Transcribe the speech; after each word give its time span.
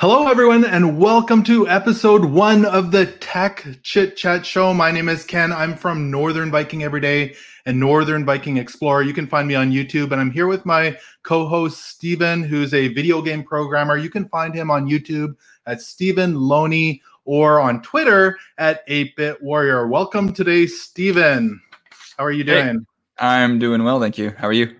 Hello, 0.00 0.28
everyone, 0.28 0.64
and 0.64 0.98
welcome 0.98 1.42
to 1.42 1.68
episode 1.68 2.24
one 2.24 2.64
of 2.64 2.90
the 2.90 3.04
Tech 3.04 3.66
Chit 3.82 4.16
Chat 4.16 4.46
Show. 4.46 4.72
My 4.72 4.90
name 4.90 5.10
is 5.10 5.26
Ken. 5.26 5.52
I'm 5.52 5.76
from 5.76 6.10
Northern 6.10 6.50
Viking 6.50 6.82
Every 6.82 7.02
Day 7.02 7.34
and 7.66 7.78
Northern 7.78 8.24
Viking 8.24 8.56
Explorer. 8.56 9.02
You 9.02 9.12
can 9.12 9.26
find 9.26 9.46
me 9.46 9.56
on 9.56 9.70
YouTube, 9.70 10.10
and 10.12 10.18
I'm 10.18 10.30
here 10.30 10.46
with 10.46 10.64
my 10.64 10.96
co 11.22 11.46
host, 11.46 11.84
Stephen, 11.84 12.42
who's 12.42 12.72
a 12.72 12.88
video 12.88 13.20
game 13.20 13.44
programmer. 13.44 13.98
You 13.98 14.08
can 14.08 14.26
find 14.30 14.54
him 14.54 14.70
on 14.70 14.88
YouTube 14.88 15.36
at 15.66 15.82
Stephen 15.82 16.34
Loney 16.34 17.02
or 17.26 17.60
on 17.60 17.82
Twitter 17.82 18.38
at 18.56 18.88
8-Bit 18.88 19.42
Warrior. 19.42 19.86
Welcome 19.86 20.32
today, 20.32 20.66
Stephen. 20.66 21.60
How 22.16 22.24
are 22.24 22.32
you 22.32 22.44
doing? 22.44 22.86
Hey, 23.18 23.26
I'm 23.26 23.58
doing 23.58 23.84
well, 23.84 24.00
thank 24.00 24.16
you. 24.16 24.30
How 24.38 24.48
are 24.48 24.54
you? 24.54 24.74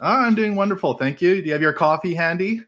Oh, 0.00 0.06
I'm 0.06 0.36
doing 0.36 0.54
wonderful, 0.54 0.94
thank 0.94 1.20
you. 1.20 1.40
Do 1.40 1.46
you 1.46 1.52
have 1.54 1.60
your 1.60 1.72
coffee 1.72 2.14
handy? 2.14 2.62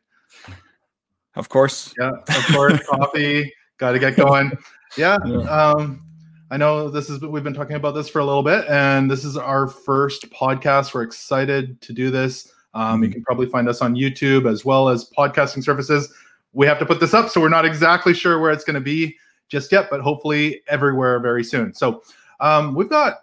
Of 1.34 1.48
course. 1.48 1.94
Yeah, 1.98 2.10
of 2.10 2.46
course. 2.52 2.80
coffee. 2.88 3.52
Got 3.78 3.92
to 3.92 3.98
get 3.98 4.16
going. 4.16 4.52
Yeah. 4.96 5.18
yeah. 5.24 5.38
Um, 5.38 6.04
I 6.50 6.58
know 6.58 6.90
this 6.90 7.08
is 7.08 7.20
we've 7.22 7.42
been 7.42 7.54
talking 7.54 7.76
about 7.76 7.92
this 7.92 8.08
for 8.10 8.18
a 8.18 8.24
little 8.24 8.42
bit, 8.42 8.66
and 8.68 9.10
this 9.10 9.24
is 9.24 9.38
our 9.38 9.66
first 9.66 10.30
podcast. 10.30 10.92
We're 10.92 11.02
excited 11.02 11.80
to 11.80 11.92
do 11.94 12.10
this. 12.10 12.52
Um, 12.74 12.96
mm-hmm. 12.96 13.04
You 13.04 13.10
can 13.10 13.22
probably 13.22 13.46
find 13.46 13.68
us 13.68 13.80
on 13.80 13.94
YouTube 13.94 14.50
as 14.50 14.64
well 14.64 14.88
as 14.88 15.08
podcasting 15.16 15.64
services. 15.64 16.12
We 16.52 16.66
have 16.66 16.78
to 16.78 16.86
put 16.86 17.00
this 17.00 17.14
up, 17.14 17.30
so 17.30 17.40
we're 17.40 17.48
not 17.48 17.64
exactly 17.64 18.12
sure 18.12 18.38
where 18.38 18.50
it's 18.50 18.64
going 18.64 18.74
to 18.74 18.80
be 18.80 19.16
just 19.48 19.72
yet, 19.72 19.88
but 19.90 20.00
hopefully 20.00 20.62
everywhere 20.68 21.20
very 21.20 21.42
soon. 21.42 21.72
So 21.72 22.02
um, 22.40 22.74
we've 22.74 22.90
got 22.90 23.12
a 23.12 23.18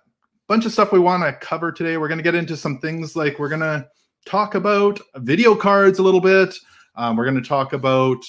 bunch 0.47 0.65
of 0.65 0.71
stuff 0.71 0.91
we 0.91 0.99
want 0.99 1.23
to 1.23 1.33
cover 1.33 1.71
today. 1.71 1.97
We're 1.97 2.07
going 2.07 2.17
to 2.17 2.23
get 2.23 2.35
into 2.35 2.57
some 2.57 2.79
things 2.79 3.15
like 3.15 3.37
we're 3.37 3.49
going 3.49 3.61
to 3.61 3.87
talk 4.25 4.55
about 4.55 4.99
video 5.17 5.53
cards 5.55 5.99
a 5.99 6.03
little 6.03 6.21
bit. 6.21 6.55
Um, 6.99 7.15
we're 7.15 7.23
going 7.23 7.41
to 7.41 7.47
talk 7.47 7.71
about 7.71 8.25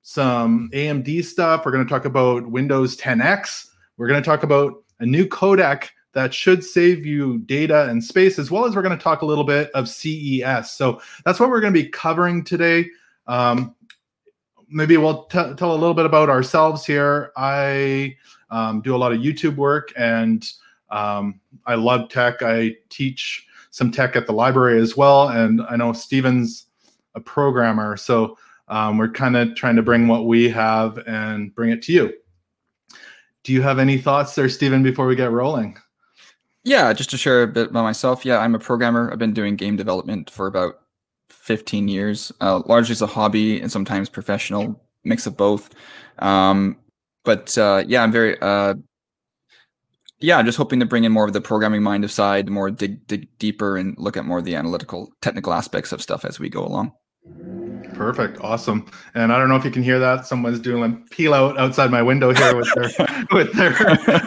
some 0.00 0.70
AMD 0.72 1.22
stuff. 1.26 1.66
We're 1.66 1.72
going 1.72 1.84
to 1.84 1.88
talk 1.88 2.06
about 2.06 2.50
Windows 2.50 2.96
10X. 2.96 3.66
We're 3.98 4.08
going 4.08 4.22
to 4.22 4.24
talk 4.24 4.42
about 4.42 4.82
a 5.00 5.04
new 5.04 5.26
codec 5.26 5.88
that 6.14 6.32
should 6.32 6.64
save 6.64 7.04
you 7.04 7.40
data 7.40 7.86
and 7.90 8.02
space, 8.02 8.38
as 8.38 8.50
well 8.50 8.64
as 8.64 8.74
we're 8.74 8.80
going 8.80 8.96
to 8.96 9.02
talk 9.02 9.20
a 9.20 9.26
little 9.26 9.44
bit 9.44 9.70
of 9.72 9.90
CES. 9.90 10.70
So 10.70 11.02
that's 11.26 11.38
what 11.38 11.50
we're 11.50 11.60
going 11.60 11.74
to 11.74 11.82
be 11.82 11.90
covering 11.90 12.42
today. 12.42 12.86
Um, 13.26 13.74
maybe 14.70 14.96
we'll 14.96 15.24
t- 15.24 15.52
tell 15.56 15.72
a 15.72 15.76
little 15.76 15.92
bit 15.92 16.06
about 16.06 16.30
ourselves 16.30 16.86
here. 16.86 17.30
I 17.36 18.16
um, 18.48 18.80
do 18.80 18.96
a 18.96 18.98
lot 18.98 19.12
of 19.12 19.18
YouTube 19.18 19.56
work 19.56 19.92
and 19.98 20.48
um, 20.90 21.40
I 21.66 21.74
love 21.74 22.08
tech. 22.08 22.42
I 22.42 22.76
teach 22.88 23.46
some 23.70 23.92
tech 23.92 24.16
at 24.16 24.26
the 24.26 24.32
library 24.32 24.80
as 24.80 24.96
well. 24.96 25.28
And 25.28 25.60
I 25.68 25.76
know 25.76 25.92
Stephen's 25.92 26.68
a 27.14 27.20
programmer. 27.20 27.96
So 27.96 28.38
um, 28.68 28.98
we're 28.98 29.10
kind 29.10 29.36
of 29.36 29.54
trying 29.54 29.76
to 29.76 29.82
bring 29.82 30.08
what 30.08 30.26
we 30.26 30.48
have 30.50 30.98
and 31.06 31.54
bring 31.54 31.70
it 31.70 31.82
to 31.82 31.92
you. 31.92 32.12
Do 33.42 33.52
you 33.52 33.62
have 33.62 33.78
any 33.78 33.98
thoughts 33.98 34.34
there, 34.34 34.48
Stephen, 34.48 34.82
before 34.82 35.06
we 35.06 35.16
get 35.16 35.30
rolling? 35.30 35.76
Yeah, 36.64 36.92
just 36.94 37.10
to 37.10 37.18
share 37.18 37.42
a 37.42 37.46
bit 37.46 37.70
about 37.70 37.82
myself. 37.82 38.24
Yeah, 38.24 38.38
I'm 38.38 38.54
a 38.54 38.58
programmer. 38.58 39.12
I've 39.12 39.18
been 39.18 39.34
doing 39.34 39.56
game 39.56 39.76
development 39.76 40.30
for 40.30 40.46
about 40.46 40.80
15 41.28 41.88
years, 41.88 42.32
uh, 42.40 42.62
largely 42.64 42.92
as 42.92 43.02
a 43.02 43.06
hobby 43.06 43.60
and 43.60 43.70
sometimes 43.70 44.08
professional, 44.08 44.82
mix 45.04 45.26
of 45.26 45.36
both. 45.36 45.70
Um, 46.20 46.78
but 47.22 47.56
uh, 47.58 47.84
yeah, 47.86 48.02
I'm 48.02 48.12
very 48.12 48.38
uh, 48.40 48.74
yeah, 50.20 50.38
I'm 50.38 50.46
just 50.46 50.56
hoping 50.56 50.80
to 50.80 50.86
bring 50.86 51.04
in 51.04 51.12
more 51.12 51.26
of 51.26 51.34
the 51.34 51.40
programming 51.40 51.82
mind 51.82 52.02
of 52.02 52.10
side, 52.10 52.48
more 52.48 52.70
dig 52.70 53.06
dig 53.06 53.28
deeper 53.38 53.76
and 53.76 53.94
look 53.98 54.16
at 54.16 54.24
more 54.24 54.38
of 54.38 54.44
the 54.44 54.54
analytical, 54.54 55.12
technical 55.20 55.52
aspects 55.52 55.92
of 55.92 56.00
stuff 56.00 56.24
as 56.24 56.40
we 56.40 56.48
go 56.48 56.64
along. 56.64 56.92
Perfect, 57.94 58.40
awesome. 58.40 58.86
And 59.14 59.32
I 59.32 59.38
don't 59.38 59.48
know 59.48 59.56
if 59.56 59.64
you 59.64 59.70
can 59.70 59.82
hear 59.82 59.98
that. 59.98 60.26
Someone's 60.26 60.58
doing 60.58 60.82
a 60.82 61.14
peel 61.14 61.32
out 61.32 61.58
outside 61.58 61.90
my 61.90 62.02
window 62.02 62.34
here 62.34 62.56
with 62.56 62.68
their 62.74 63.26
with 63.32 63.52
their 63.52 63.70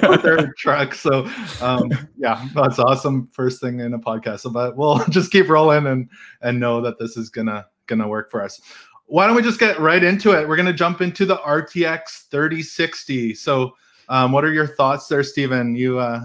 with 0.10 0.22
their 0.22 0.54
truck. 0.58 0.94
So 0.94 1.30
um, 1.62 1.92
yeah, 2.18 2.48
that's 2.56 2.80
awesome. 2.80 3.28
First 3.32 3.61
thing 3.61 3.80
in 3.82 3.94
a 3.94 4.00
podcast. 4.00 4.42
So, 4.42 4.50
but 4.50 4.78
we'll 4.78 5.04
just 5.10 5.32
keep 5.32 5.50
rolling 5.50 5.86
and 5.86 6.10
and 6.42 6.60
know 6.60 6.82
that 6.82 6.98
this 6.98 7.17
is 7.17 7.30
gonna 7.30 7.66
gonna 7.88 8.08
work 8.08 8.32
for 8.32 8.42
us. 8.42 8.61
Why 9.05 9.28
don't 9.28 9.36
we 9.36 9.42
just 9.42 9.60
get 9.60 9.80
right 9.80 10.04
into 10.04 10.32
it? 10.32 10.48
We're 10.48 10.58
gonna 10.58 10.73
jump 10.73 11.02
into 11.02 11.26
the 11.26 11.38
RTX 11.38 12.30
3060. 12.30 13.36
So, 13.36 13.76
um, 14.10 14.32
what 14.32 14.45
are 14.45 14.54
your 14.54 14.67
thoughts 14.67 15.08
there, 15.08 15.23
Stephen? 15.23 15.76
You 15.76 15.99
uh, 15.99 16.22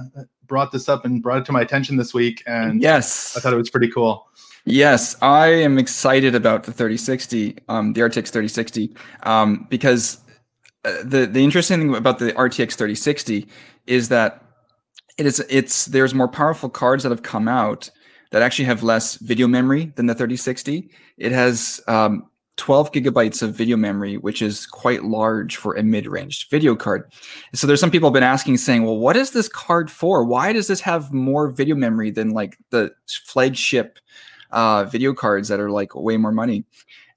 brought 0.47 0.71
this 0.71 0.89
up 0.89 1.05
and 1.05 1.23
brought 1.23 1.39
it 1.39 1.45
to 1.47 1.53
my 1.53 1.61
attention 1.61 1.97
this 1.97 2.15
week, 2.15 2.43
and 2.47 2.81
yes, 2.81 3.37
I 3.37 3.41
thought 3.41 3.53
it 3.53 3.57
was 3.57 3.71
pretty 3.71 3.89
cool. 3.89 4.29
Yes, 4.65 5.17
I 5.21 5.49
am 5.49 5.79
excited 5.79 6.35
about 6.35 6.65
the 6.65 6.73
3060, 6.73 7.59
um, 7.69 7.95
the 7.95 8.01
RTX 8.03 8.29
3060, 8.29 8.95
um, 9.25 9.67
because 9.69 10.19
uh, 10.85 11.03
the 11.05 11.27
the 11.27 11.43
interesting 11.43 11.81
thing 11.81 11.95
about 11.95 12.19
the 12.19 12.33
RTX 12.33 12.75
3060 12.75 13.49
is 13.87 14.09
that 14.09 14.45
it 15.19 15.27
is 15.27 15.45
it's 15.49 15.87
there's 15.87 16.15
more 16.15 16.29
powerful 16.29 16.69
cards 16.69 17.03
that 17.03 17.11
have 17.11 17.23
come 17.23 17.49
out 17.49 17.91
that 18.31 18.43
actually 18.43 18.65
have 18.65 18.83
less 18.83 19.17
video 19.17 19.47
memory 19.47 19.93
than 19.97 20.07
the 20.07 20.15
3060. 20.15 20.91
It 21.19 21.33
has 21.33 21.81
um, 21.89 22.29
12 22.57 22.93
gigabytes 22.93 23.43
of 23.43 23.55
video 23.55 23.77
memory, 23.77 24.17
which 24.17 24.41
is 24.41 24.67
quite 24.67 25.05
large 25.05 25.57
for 25.57 25.75
a 25.75 25.83
mid-range 25.83 26.49
video 26.49 26.75
card. 26.75 27.13
So 27.53 27.67
there's 27.67 27.81
some 27.81 27.91
people 27.91 28.09
have 28.09 28.15
been 28.15 28.23
asking, 28.23 28.59
saying, 28.59 28.85
"Well, 28.85 28.99
what 28.99 29.17
is 29.17 29.33
this 29.33 29.49
card 29.49 29.91
for? 29.91 30.25
Why 30.25 30.53
does 30.53 30.69
this 30.69 30.81
have 30.83 31.13
more 31.13 31.51
video 31.51 31.75
memory 31.75 32.13
than 32.13 32.31
like 32.31 32.57
the 32.71 32.93
flagship?" 33.25 33.99
Uh, 34.53 34.85
video 34.85 35.13
cards 35.13 35.49
that 35.49 35.61
are 35.61 35.71
like 35.71 35.95
way 35.95 36.17
more 36.17 36.33
money. 36.33 36.65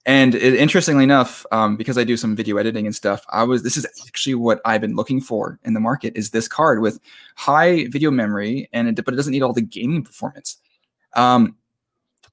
And 0.08 0.36
it, 0.36 0.56
interestingly 0.56 1.04
enough, 1.04 1.46
um, 1.52 1.78
because 1.78 1.98
I 1.98 2.04
do 2.04 2.16
some 2.16 2.36
video 2.36 2.58
editing 2.58 2.86
and 2.86 2.96
stuff, 2.96 3.26
I 3.30 3.44
was 3.44 3.64
this 3.64 3.76
is 3.76 3.88
actually 4.08 4.36
what 4.36 4.62
I've 4.64 4.82
been 4.82 4.96
looking 4.96 5.20
for 5.20 5.60
in 5.64 5.74
the 5.74 5.80
market 5.80 6.14
is 6.16 6.30
this 6.30 6.48
card 6.48 6.82
with 6.82 7.00
high 7.36 7.88
video 7.88 8.12
memory 8.12 8.70
and 8.72 8.88
it, 8.88 9.04
but 9.04 9.14
it 9.14 9.18
doesn't 9.18 9.32
need 9.32 9.42
all 9.42 9.54
the 9.54 9.62
gaming 9.62 10.04
performance. 10.04 10.58
Um, 11.16 11.56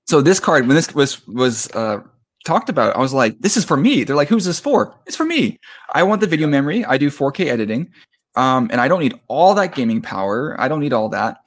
so 0.05 0.21
this 0.21 0.41
card, 0.41 0.67
when 0.67 0.77
this 0.77 0.95
was 0.95 1.27
was 1.27 1.71
uh, 1.71 2.03
talked 2.45 2.69
about, 2.69 2.95
I 2.95 2.99
was 2.99 3.15
like, 3.15 3.41
this 3.41 3.57
is 3.57 3.65
for 3.65 3.77
me. 3.77 4.05
They're 4.05 4.17
like, 4.17 4.29
who's 4.29 4.45
this 4.45 4.61
for? 4.61 4.95
It's 5.07 5.17
for 5.17 5.25
me. 5.25 5.59
I 5.95 6.03
want 6.03 6.21
the 6.21 6.27
video 6.27 6.49
memory. 6.49 6.85
I 6.85 6.99
do 6.99 7.11
4K 7.11 7.47
editing, 7.47 7.91
um, 8.37 8.69
and 8.71 8.81
I 8.81 8.89
don't 8.89 9.01
need 9.01 9.19
all 9.29 9.55
that 9.55 9.75
gaming 9.75 10.03
power. 10.03 10.61
I 10.61 10.69
don't 10.69 10.81
need 10.81 10.93
all 10.93 11.09
that. 11.11 11.39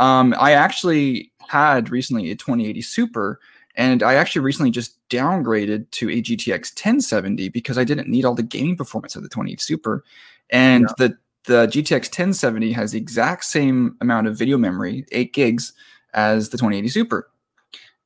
Um, 0.00 0.34
I 0.40 0.52
actually 0.52 1.30
had 1.46 1.90
recently 1.90 2.30
a 2.30 2.34
2080 2.34 2.80
Super, 2.80 3.38
and 3.76 4.02
I 4.02 4.14
actually 4.14 4.40
recently 4.40 4.70
just 4.70 4.96
downgraded 5.10 5.90
to 5.92 6.08
a 6.08 6.22
GTX 6.22 6.72
1070 6.74 7.50
because 7.50 7.76
I 7.76 7.84
didn't 7.84 8.08
need 8.08 8.24
all 8.24 8.34
the 8.34 8.42
gaming 8.42 8.76
performance 8.76 9.14
of 9.14 9.22
the 9.22 9.28
2080 9.28 9.60
Super, 9.60 10.02
and 10.48 10.86
yeah. 10.88 10.94
the 10.98 11.18
the 11.44 11.66
GTX 11.66 12.04
1070 12.06 12.72
has 12.72 12.92
the 12.92 12.98
exact 12.98 13.44
same 13.44 13.96
amount 14.00 14.26
of 14.26 14.36
video 14.36 14.58
memory, 14.58 15.06
eight 15.12 15.32
gigs, 15.32 15.72
as 16.14 16.48
the 16.48 16.56
2080 16.56 16.88
Super, 16.88 17.30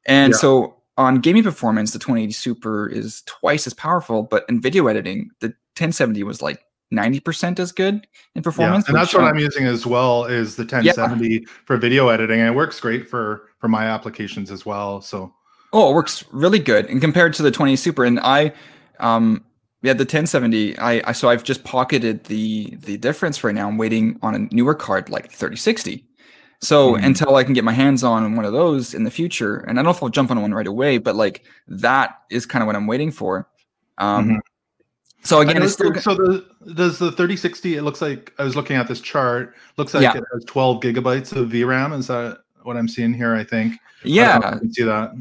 and 0.04 0.32
yeah. 0.32 0.38
so 0.38 0.76
on 0.96 1.20
gaming 1.20 1.44
performance, 1.44 1.92
the 1.92 1.98
2080 2.00 2.32
Super 2.32 2.88
is 2.88 3.22
twice 3.26 3.68
as 3.68 3.74
powerful, 3.74 4.24
but 4.24 4.44
in 4.48 4.60
video 4.60 4.88
editing, 4.88 5.30
the 5.40 5.48
1070 5.76 6.24
was 6.24 6.42
like 6.42 6.64
90% 6.94 7.58
as 7.58 7.72
good 7.72 8.06
in 8.34 8.42
performance. 8.42 8.84
Yeah, 8.86 8.90
and 8.90 9.00
that's 9.00 9.14
what 9.14 9.24
I'm 9.24 9.38
using 9.38 9.66
as 9.66 9.86
well 9.86 10.24
is 10.24 10.56
the 10.56 10.62
1070 10.62 11.28
yeah. 11.28 11.38
for 11.64 11.76
video 11.76 12.08
editing. 12.08 12.40
And 12.40 12.48
it 12.48 12.54
works 12.54 12.80
great 12.80 13.08
for 13.08 13.48
for 13.58 13.68
my 13.68 13.86
applications 13.86 14.50
as 14.50 14.64
well. 14.64 15.00
So 15.00 15.32
Oh, 15.72 15.90
it 15.90 15.94
works 15.94 16.24
really 16.30 16.60
good. 16.60 16.86
And 16.86 17.00
compared 17.00 17.34
to 17.34 17.42
the 17.42 17.50
20 17.50 17.76
Super 17.76 18.04
and 18.04 18.20
I 18.20 18.52
um 19.00 19.44
yeah, 19.82 19.92
the 19.92 20.04
1070 20.04 20.78
I, 20.78 21.02
I 21.04 21.12
so 21.12 21.28
I've 21.28 21.44
just 21.44 21.64
pocketed 21.64 22.24
the 22.24 22.76
the 22.76 22.96
difference 22.96 23.42
right 23.42 23.54
now. 23.54 23.68
I'm 23.68 23.78
waiting 23.78 24.18
on 24.22 24.34
a 24.34 24.38
newer 24.54 24.74
card 24.74 25.10
like 25.10 25.30
3060. 25.30 26.04
So 26.60 26.94
mm-hmm. 26.94 27.04
until 27.04 27.36
I 27.36 27.44
can 27.44 27.52
get 27.52 27.64
my 27.64 27.72
hands 27.72 28.02
on 28.02 28.36
one 28.36 28.44
of 28.44 28.52
those 28.52 28.94
in 28.94 29.04
the 29.04 29.10
future, 29.10 29.58
and 29.58 29.72
I 29.72 29.82
don't 29.82 29.84
know 29.84 29.90
if 29.90 30.02
I'll 30.02 30.08
jump 30.08 30.30
on 30.30 30.40
one 30.40 30.54
right 30.54 30.66
away, 30.66 30.98
but 30.98 31.14
like 31.14 31.44
that 31.68 32.20
is 32.30 32.46
kind 32.46 32.62
of 32.62 32.66
what 32.66 32.76
I'm 32.76 32.86
waiting 32.86 33.10
for. 33.10 33.48
Um, 33.98 34.24
mm-hmm. 34.24 34.38
So 35.24 35.40
again, 35.40 35.62
it's 35.62 35.72
still 35.72 35.94
so 35.94 36.14
the 36.14 36.44
does 36.74 36.98
the 36.98 37.10
3060? 37.10 37.76
It 37.76 37.82
looks 37.82 38.02
like 38.02 38.32
I 38.38 38.44
was 38.44 38.56
looking 38.56 38.76
at 38.76 38.88
this 38.88 39.00
chart. 39.00 39.54
Looks 39.78 39.94
like 39.94 40.02
yeah. 40.02 40.16
it 40.16 40.24
has 40.32 40.44
12 40.44 40.82
gigabytes 40.82 41.34
of 41.34 41.48
VRAM. 41.48 41.98
Is 41.98 42.08
that 42.08 42.38
what 42.62 42.76
I'm 42.76 42.88
seeing 42.88 43.14
here? 43.14 43.34
I 43.34 43.42
think. 43.42 43.74
Yeah, 44.04 44.38
I 44.44 44.58
can 44.58 44.72
see 44.72 44.82
that. 44.82 45.12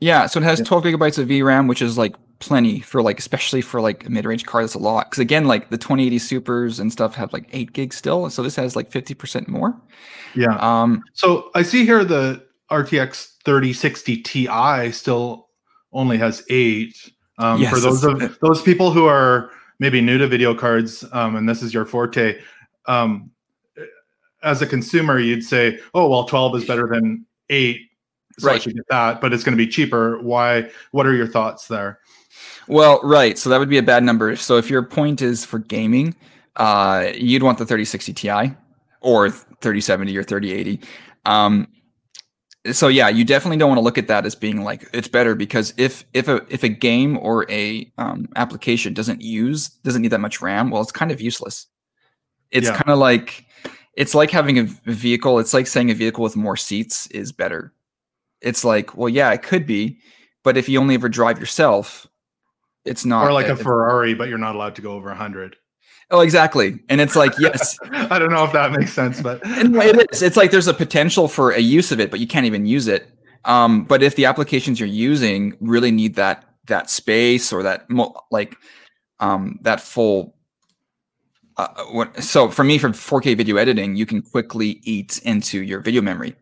Yeah, 0.00 0.26
so 0.26 0.38
it 0.38 0.44
has 0.44 0.60
yeah. 0.60 0.66
12 0.66 0.84
gigabytes 0.84 1.18
of 1.18 1.28
VRAM, 1.28 1.68
which 1.68 1.82
is 1.82 1.98
like 1.98 2.14
plenty 2.40 2.80
for 2.80 3.02
like, 3.02 3.18
especially 3.18 3.60
for 3.60 3.80
like 3.80 4.06
a 4.06 4.10
mid-range 4.10 4.46
card. 4.46 4.64
That's 4.64 4.74
a 4.74 4.78
lot 4.78 5.10
because 5.10 5.20
again, 5.20 5.46
like 5.46 5.70
the 5.70 5.78
2080 5.78 6.18
Supers 6.18 6.78
and 6.78 6.92
stuff 6.92 7.14
have 7.14 7.32
like 7.32 7.48
eight 7.52 7.72
gigs 7.72 7.96
still. 7.96 8.28
So 8.30 8.42
this 8.42 8.54
has 8.56 8.76
like 8.76 8.90
50% 8.90 9.48
more. 9.48 9.80
Yeah. 10.34 10.56
Um. 10.60 11.02
So 11.14 11.50
I 11.54 11.62
see 11.62 11.84
here 11.84 12.04
the 12.04 12.46
RTX 12.70 13.32
3060 13.44 14.22
Ti 14.22 14.92
still 14.92 15.48
only 15.92 16.18
has 16.18 16.44
eight. 16.50 16.94
Um, 17.38 17.60
yes, 17.60 17.72
for 17.72 17.80
those 17.80 18.04
of 18.04 18.38
those 18.42 18.62
people 18.62 18.90
who 18.90 19.06
are 19.06 19.50
maybe 19.78 20.00
new 20.00 20.18
to 20.18 20.26
video 20.26 20.54
cards, 20.54 21.04
um, 21.12 21.36
and 21.36 21.48
this 21.48 21.62
is 21.62 21.72
your 21.72 21.84
forte, 21.84 22.40
um, 22.86 23.30
as 24.42 24.62
a 24.62 24.66
consumer, 24.66 25.18
you'd 25.18 25.44
say, 25.44 25.78
"Oh, 25.94 26.08
well, 26.08 26.24
12 26.24 26.56
is 26.56 26.64
better 26.64 26.88
than 26.88 27.24
eight, 27.48 27.80
so 28.38 28.48
right. 28.48 28.56
I 28.56 28.58
should 28.58 28.74
get 28.74 28.84
that." 28.90 29.20
But 29.20 29.32
it's 29.32 29.44
going 29.44 29.56
to 29.56 29.64
be 29.64 29.70
cheaper. 29.70 30.20
Why? 30.20 30.70
What 30.90 31.06
are 31.06 31.14
your 31.14 31.28
thoughts 31.28 31.68
there? 31.68 32.00
Well, 32.66 33.00
right. 33.02 33.38
So 33.38 33.50
that 33.50 33.58
would 33.58 33.70
be 33.70 33.78
a 33.78 33.82
bad 33.82 34.02
number. 34.02 34.36
So 34.36 34.56
if 34.56 34.68
your 34.68 34.82
point 34.82 35.22
is 35.22 35.44
for 35.44 35.58
gaming, 35.58 36.14
uh, 36.56 37.10
you'd 37.14 37.42
want 37.42 37.58
the 37.58 37.64
3060 37.64 38.12
Ti 38.12 38.52
or 39.00 39.30
3070 39.30 40.16
or 40.16 40.22
3080. 40.22 40.80
Um, 41.24 41.68
so 42.72 42.88
yeah, 42.88 43.08
you 43.08 43.24
definitely 43.24 43.56
don't 43.56 43.68
want 43.68 43.78
to 43.78 43.82
look 43.82 43.98
at 43.98 44.08
that 44.08 44.24
as 44.26 44.34
being 44.34 44.62
like 44.62 44.88
it's 44.92 45.08
better 45.08 45.34
because 45.34 45.74
if 45.76 46.04
if 46.14 46.28
a 46.28 46.44
if 46.48 46.62
a 46.62 46.68
game 46.68 47.18
or 47.18 47.50
a 47.50 47.90
um, 47.98 48.28
application 48.36 48.94
doesn't 48.94 49.20
use 49.22 49.68
doesn't 49.68 50.02
need 50.02 50.08
that 50.12 50.20
much 50.20 50.40
RAM, 50.40 50.70
well, 50.70 50.82
it's 50.82 50.92
kind 50.92 51.10
of 51.10 51.20
useless. 51.20 51.66
It's 52.50 52.66
Yeah. 52.68 52.76
kind 52.76 52.90
of 52.90 52.98
like 52.98 53.44
it's 53.94 54.14
like 54.14 54.30
having 54.30 54.58
a 54.58 54.62
vehicle. 54.90 55.38
It's 55.38 55.52
like 55.54 55.66
saying 55.66 55.90
a 55.90 55.94
vehicle 55.94 56.22
with 56.22 56.36
more 56.36 56.56
seats 56.56 57.06
is 57.08 57.32
better. 57.32 57.72
It's 58.40 58.64
like, 58.64 58.96
well, 58.96 59.08
yeah, 59.08 59.32
it 59.32 59.42
could 59.42 59.66
be, 59.66 59.98
but 60.44 60.56
if 60.56 60.68
you 60.68 60.78
only 60.80 60.94
ever 60.94 61.08
drive 61.08 61.40
yourself, 61.40 62.06
it's 62.84 63.04
not. 63.04 63.26
or 63.26 63.32
like 63.32 63.48
a 63.48 63.52
it- 63.52 63.58
Ferrari, 63.58 64.14
but 64.14 64.28
you're 64.28 64.38
not 64.38 64.54
allowed 64.54 64.76
to 64.76 64.82
go 64.82 64.92
over 64.92 65.08
100. 65.08 65.56
Oh, 66.10 66.20
exactly. 66.20 66.78
And 66.88 67.00
it's 67.00 67.16
like, 67.16 67.32
yes, 67.38 67.78
I 67.92 68.18
don't 68.18 68.30
know 68.30 68.44
if 68.44 68.52
that 68.52 68.72
makes 68.72 68.92
sense, 68.92 69.20
but 69.20 69.40
it 69.44 70.10
is. 70.12 70.22
It's 70.22 70.36
like 70.36 70.50
there's 70.50 70.68
a 70.68 70.74
potential 70.74 71.28
for 71.28 71.50
a 71.50 71.60
use 71.60 71.92
of 71.92 72.00
it, 72.00 72.10
but 72.10 72.18
you 72.20 72.26
can't 72.26 72.46
even 72.46 72.64
use 72.66 72.88
it. 72.88 73.10
Um, 73.44 73.84
but 73.84 74.02
if 74.02 74.16
the 74.16 74.24
applications 74.24 74.80
you're 74.80 74.88
using 74.88 75.56
really 75.60 75.90
need 75.90 76.14
that 76.16 76.44
that 76.66 76.90
space 76.90 77.52
or 77.52 77.62
that 77.62 77.86
like 78.30 78.56
um, 79.20 79.58
that 79.62 79.80
full. 79.80 80.34
Uh, 81.56 81.66
what, 81.90 82.22
so 82.22 82.48
for 82.48 82.62
me, 82.62 82.78
for 82.78 82.90
4K 82.90 83.36
video 83.36 83.56
editing, 83.56 83.96
you 83.96 84.06
can 84.06 84.22
quickly 84.22 84.78
eat 84.84 85.20
into 85.24 85.60
your 85.62 85.80
video 85.80 86.00
memory, 86.00 86.36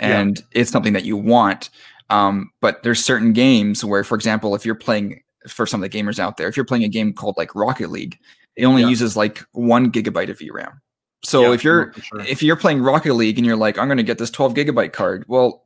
Yeah. 0.00 0.18
and 0.18 0.42
it's 0.52 0.70
something 0.72 0.92
that 0.92 1.04
you 1.04 1.16
want. 1.16 1.70
Um, 2.10 2.50
but 2.60 2.82
there's 2.82 3.04
certain 3.04 3.32
games 3.32 3.84
where, 3.84 4.02
for 4.02 4.16
example, 4.16 4.56
if 4.56 4.66
you're 4.66 4.74
playing 4.74 5.22
for 5.48 5.66
some 5.66 5.82
of 5.82 5.88
the 5.88 5.96
gamers 5.96 6.18
out 6.18 6.36
there, 6.36 6.48
if 6.48 6.56
you're 6.56 6.66
playing 6.66 6.82
a 6.82 6.88
game 6.88 7.12
called 7.12 7.36
like 7.36 7.54
Rocket 7.54 7.90
League, 7.90 8.18
it 8.56 8.64
only 8.64 8.82
Yeah. 8.82 8.88
uses 8.88 9.16
like 9.16 9.44
one 9.52 9.92
gigabyte 9.92 10.30
of 10.30 10.38
VRAM. 10.38 10.80
So 11.24 11.42
Yeah, 11.42 11.52
if 11.52 11.64
you're 11.64 11.92
sure. 12.00 12.20
if 12.20 12.42
you're 12.42 12.56
playing 12.56 12.80
Rocket 12.82 13.14
League 13.14 13.38
and 13.38 13.46
you're 13.46 13.56
like, 13.56 13.78
I'm 13.78 13.88
going 13.88 13.96
to 13.98 14.02
get 14.02 14.18
this 14.18 14.30
12 14.30 14.54
gigabyte 14.54 14.92
card, 14.92 15.24
well, 15.28 15.64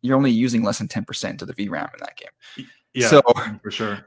you're 0.00 0.16
only 0.16 0.30
using 0.30 0.62
less 0.62 0.78
than 0.78 0.88
10% 0.88 1.42
of 1.42 1.48
the 1.48 1.54
VRAM 1.54 1.92
in 1.94 2.00
that 2.00 2.16
game. 2.16 2.66
yeah, 2.94 3.08
so- 3.08 3.22
for 3.62 3.70
sure. 3.70 4.00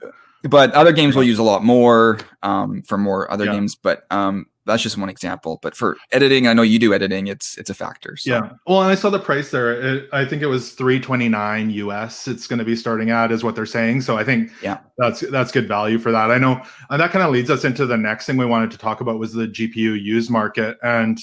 But 0.44 0.72
other 0.74 0.92
games 0.92 1.16
will 1.16 1.24
use 1.24 1.40
a 1.40 1.44
lot 1.44 1.64
more 1.64 2.20
um, 2.44 2.84
for 2.84 2.98
more 3.00 3.32
other 3.32 3.46
Yeah. 3.46 3.54
games. 3.54 3.76
But 3.76 4.06
um, 4.12 4.46
that's 4.66 4.82
just 4.82 4.98
one 4.98 5.10
example. 5.10 5.60
But 5.62 5.76
for 5.76 5.98
editing, 6.12 6.48
I 6.48 6.54
know 6.54 6.62
you 6.62 6.80
do 6.80 6.94
editing. 6.94 7.28
It's 7.28 7.58
it's 7.58 7.70
a 7.70 7.74
factor. 7.74 8.18
So. 8.18 8.32
Yeah. 8.32 8.50
Well, 8.68 8.82
and 8.82 8.90
I 8.92 8.96
saw 8.96 9.10
the 9.10 9.20
price 9.20 9.52
there. 9.52 9.80
It, 9.80 10.10
I 10.12 10.26
think 10.26 10.42
it 10.42 10.48
was 10.48 10.74
329 10.74 11.70
US. 11.70 12.28
It's 12.28 12.48
going 12.48 12.60
to 12.60 12.66
be 12.66 12.76
starting 12.76 13.12
at 13.12 13.32
is 13.32 13.44
what 13.44 13.56
they're 13.56 13.66
saying. 13.66 14.02
So 14.02 14.18
I 14.18 14.24
think 14.24 14.52
Yeah. 14.62 14.80
that's 14.98 15.22
that's 15.32 15.52
good 15.52 15.68
value 15.68 16.00
for 16.00 16.12
that. 16.12 16.32
I 16.32 16.38
know 16.38 16.62
and 16.90 17.00
that 17.00 17.12
kind 17.12 17.24
of 17.24 17.32
leads 17.32 17.50
us 17.50 17.64
into 17.64 17.86
the 17.86 17.98
next 17.98 18.26
thing 18.26 18.38
we 18.38 18.46
wanted 18.46 18.72
to 18.72 18.78
talk 18.78 19.02
about 19.02 19.20
was 19.20 19.34
the 19.34 19.48
GPU 19.48 20.02
used 20.02 20.30
market. 20.30 20.78
And 20.84 21.20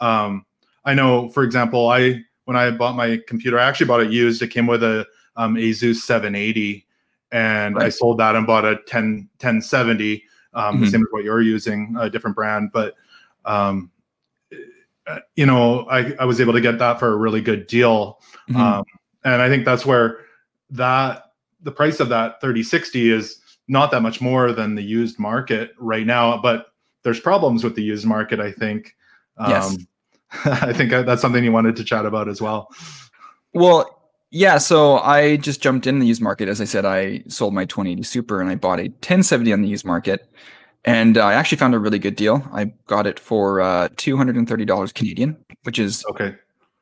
um, 0.00 0.44
I 0.84 0.94
know, 0.94 1.28
for 1.28 1.44
example, 1.44 1.88
I 1.90 2.22
when 2.46 2.56
I 2.56 2.70
bought 2.70 2.96
my 2.96 3.20
computer, 3.28 3.58
I 3.60 3.64
actually 3.64 3.86
bought 3.86 4.00
it 4.00 4.10
used. 4.10 4.42
It 4.42 4.48
came 4.48 4.66
with 4.66 4.82
a 4.82 5.06
um, 5.36 5.54
Asus 5.54 5.96
780, 5.96 6.84
and 7.30 7.78
I 7.78 7.88
sold 7.90 8.18
that 8.18 8.34
and 8.34 8.46
bought 8.46 8.64
a 8.64 8.78
10 8.88 9.28
1070, 9.38 10.24
um, 10.54 10.80
the 10.80 10.86
Mhm. 10.86 10.90
same 10.90 11.02
as 11.02 11.08
what 11.10 11.24
you're 11.24 11.42
using, 11.42 11.96
a 11.98 12.08
different 12.10 12.36
brand, 12.36 12.70
but. 12.72 12.94
Um, 13.44 13.90
uh, 15.06 15.18
you 15.34 15.46
know, 15.46 15.86
I, 15.88 16.14
I 16.20 16.24
was 16.24 16.40
able 16.40 16.52
to 16.52 16.60
get 16.60 16.78
that 16.78 17.00
for 17.00 17.12
a 17.12 17.16
really 17.16 17.40
good 17.40 17.66
deal. 17.66 18.20
Mhm. 18.48 18.56
Um, 18.56 18.84
and 19.24 19.42
I 19.42 19.48
think 19.48 19.64
that's 19.64 19.84
where 19.84 20.18
that 20.70 21.32
the 21.62 21.72
price 21.72 22.00
of 22.00 22.08
that 22.10 22.40
3060 22.40 23.10
is 23.10 23.40
not 23.66 23.90
that 23.90 24.02
much 24.02 24.20
more 24.20 24.52
than 24.52 24.74
the 24.74 24.82
used 24.82 25.18
market 25.18 25.72
right 25.78 26.06
now. 26.06 26.40
But 26.40 26.66
there's 27.02 27.18
problems 27.18 27.64
with 27.64 27.74
the 27.74 27.82
used 27.82 28.06
market, 28.06 28.40
I 28.40 28.52
think. 28.52 28.94
Um, 29.38 29.50
Yes. 29.50 29.76
I 30.44 30.72
think 30.72 30.90
that's 30.90 31.20
something 31.22 31.42
you 31.42 31.50
wanted 31.50 31.74
to 31.76 31.84
chat 31.84 32.06
about 32.06 32.28
as 32.28 32.40
well. 32.40 32.68
Well, 33.52 33.99
yeah. 34.30 34.58
So 34.58 34.98
I 34.98 35.36
just 35.36 35.60
jumped 35.62 35.86
in 35.86 35.98
the 35.98 36.06
used 36.06 36.22
market. 36.22 36.48
As 36.48 36.60
I 36.60 36.64
said, 36.64 36.84
I 36.84 37.22
sold 37.28 37.54
my 37.54 37.64
2080 37.64 38.02
Super 38.02 38.40
and 38.40 38.50
I 38.50 38.54
bought 38.54 38.78
a 38.80 38.84
1070 38.84 39.52
on 39.52 39.62
the 39.62 39.68
used 39.68 39.84
market. 39.84 40.28
And 40.84 41.18
uh, 41.18 41.24
I 41.26 41.34
actually 41.34 41.58
found 41.58 41.74
a 41.74 41.78
really 41.78 41.98
good 41.98 42.16
deal. 42.16 42.42
I 42.52 42.72
got 42.86 43.06
it 43.06 43.20
for 43.20 43.60
uh, 43.60 43.88
$230 43.96 44.94
Canadian, 44.94 45.36
which 45.64 45.78
is 45.78 46.04
Okay. 46.10 46.34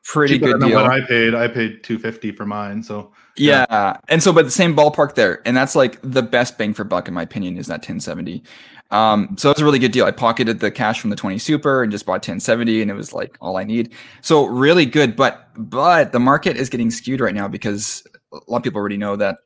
pretty 0.05 0.35
Cheaper 0.35 0.53
good 0.53 0.61
than 0.61 0.69
deal. 0.69 0.83
what 0.83 0.91
I 0.91 1.01
paid. 1.07 1.35
I 1.35 1.49
paid 1.49 1.83
250 1.83 2.31
for 2.33 2.47
mine. 2.47 2.83
So 2.85 3.13
Yeah. 3.37 3.97
And 4.09 4.23
so, 4.23 4.33
but 4.33 4.45
the 4.45 4.51
same 4.53 4.77
ballpark 4.77 5.15
there. 5.17 5.43
And 5.47 5.57
that's 5.57 5.75
like 5.75 5.99
the 6.03 6.23
best 6.23 6.59
bang 6.59 6.75
for 6.75 6.85
buck, 6.85 7.09
in 7.09 7.15
my 7.15 7.23
opinion, 7.23 7.57
is 7.57 7.67
that 7.67 7.81
1070. 7.81 8.43
Um, 8.91 9.37
so 9.39 9.51
it's 9.51 9.61
a 9.61 9.65
really 9.65 9.79
good 9.79 9.93
deal. 9.93 10.07
I 10.07 10.11
pocketed 10.11 10.61
the 10.61 10.71
cash 10.71 11.01
from 11.01 11.11
the 11.11 11.17
20 11.17 11.39
Super 11.39 11.83
and 11.83 11.93
just 11.93 12.07
bought 12.07 12.15
1070, 12.15 12.81
and 12.83 12.91
it 12.91 12.95
was 12.95 13.13
like 13.13 13.37
all 13.41 13.57
I 13.57 13.65
need. 13.65 13.93
So 14.23 14.47
really 14.47 14.87
good. 14.87 15.15
But, 15.15 15.49
but 15.57 16.13
the 16.13 16.21
market 16.21 16.57
is 16.57 16.69
getting 16.71 16.91
skewed 16.91 17.21
right 17.21 17.35
now 17.35 17.49
because 17.49 18.03
a 18.33 18.37
lot 18.49 18.59
of 18.59 18.63
people 18.63 18.79
already 18.79 18.97
know 18.97 19.17
that 19.17 19.37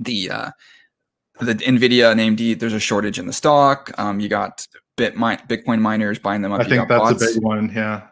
the, 0.00 0.30
uh, 0.30 0.50
the 1.40 1.54
Nvidia 1.54 2.12
and 2.12 2.20
AMD, 2.20 2.58
there's 2.60 2.72
a 2.72 2.80
shortage 2.80 3.18
in 3.18 3.26
the 3.26 3.32
stock. 3.32 3.90
Um, 3.98 4.20
you 4.20 4.28
got 4.28 4.66
bit 4.96 5.16
mi- 5.16 5.36
Bitcoin 5.48 5.80
miners 5.80 6.18
buying 6.18 6.42
them 6.42 6.52
up. 6.52 6.60
I 6.60 6.64
You 6.64 6.68
think 6.70 6.88
got 6.88 6.88
that's 6.88 7.12
bots 7.12 7.22
a 7.22 7.34
big 7.34 7.42
one. 7.44 7.72
Yeah. 7.74 8.02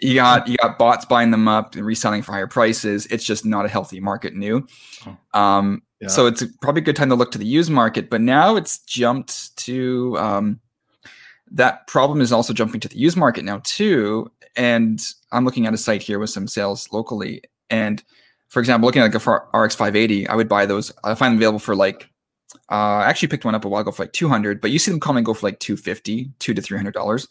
you 0.00 0.14
got 0.14 0.48
you 0.48 0.56
got 0.56 0.78
bots 0.78 1.04
buying 1.04 1.30
them 1.30 1.46
up 1.48 1.74
and 1.74 1.84
reselling 1.84 2.22
for 2.22 2.32
higher 2.32 2.46
prices. 2.46 3.06
It's 3.06 3.24
just 3.24 3.44
not 3.44 3.64
a 3.66 3.68
healthy 3.68 4.00
market 4.00 4.34
new. 4.34 4.66
Um, 5.34 5.82
Yeah. 6.00 6.08
So 6.08 6.26
it's 6.26 6.42
probably 6.62 6.80
a 6.80 6.84
good 6.84 6.96
time 6.96 7.10
to 7.10 7.14
look 7.14 7.30
to 7.32 7.38
the 7.38 7.44
used 7.46 7.70
market. 7.70 8.08
But 8.08 8.20
now 8.20 8.56
it's 8.56 8.78
jumped 8.80 9.56
to 9.58 10.16
um, 10.18 10.60
that 11.50 11.86
problem 11.86 12.20
is 12.20 12.32
also 12.32 12.52
jumping 12.52 12.80
to 12.80 12.88
the 12.88 12.96
used 12.96 13.16
market 13.16 13.44
now 13.44 13.60
too. 13.64 14.30
And 14.56 15.00
I'm 15.32 15.44
looking 15.44 15.66
at 15.66 15.74
a 15.74 15.78
site 15.78 16.02
here 16.02 16.18
with 16.18 16.30
some 16.30 16.48
sales 16.48 16.88
locally. 16.92 17.42
And 17.68 18.02
for 18.48 18.60
example, 18.60 18.86
looking 18.86 19.02
at 19.02 19.12
like 19.12 19.26
a 19.26 19.58
RX 19.58 19.74
580, 19.74 20.28
I 20.28 20.34
would 20.34 20.48
buy 20.48 20.66
those. 20.66 20.90
I 21.04 21.14
find 21.14 21.32
them 21.32 21.38
available 21.38 21.60
for 21.60 21.76
like. 21.76 22.08
Uh, 22.68 23.02
I 23.04 23.08
actually 23.08 23.28
picked 23.28 23.44
one 23.44 23.54
up 23.54 23.64
a 23.64 23.68
while 23.68 23.82
ago 23.82 23.92
for 23.92 24.02
like 24.02 24.12
200, 24.12 24.60
but 24.60 24.72
you 24.72 24.78
see 24.80 24.90
them 24.90 24.98
come 24.98 25.16
and 25.16 25.24
go 25.24 25.34
for 25.34 25.46
like 25.46 25.60
250, 25.60 26.32
two 26.40 26.52
to 26.54 26.60
300 26.60 26.92
dollars. 26.92 27.28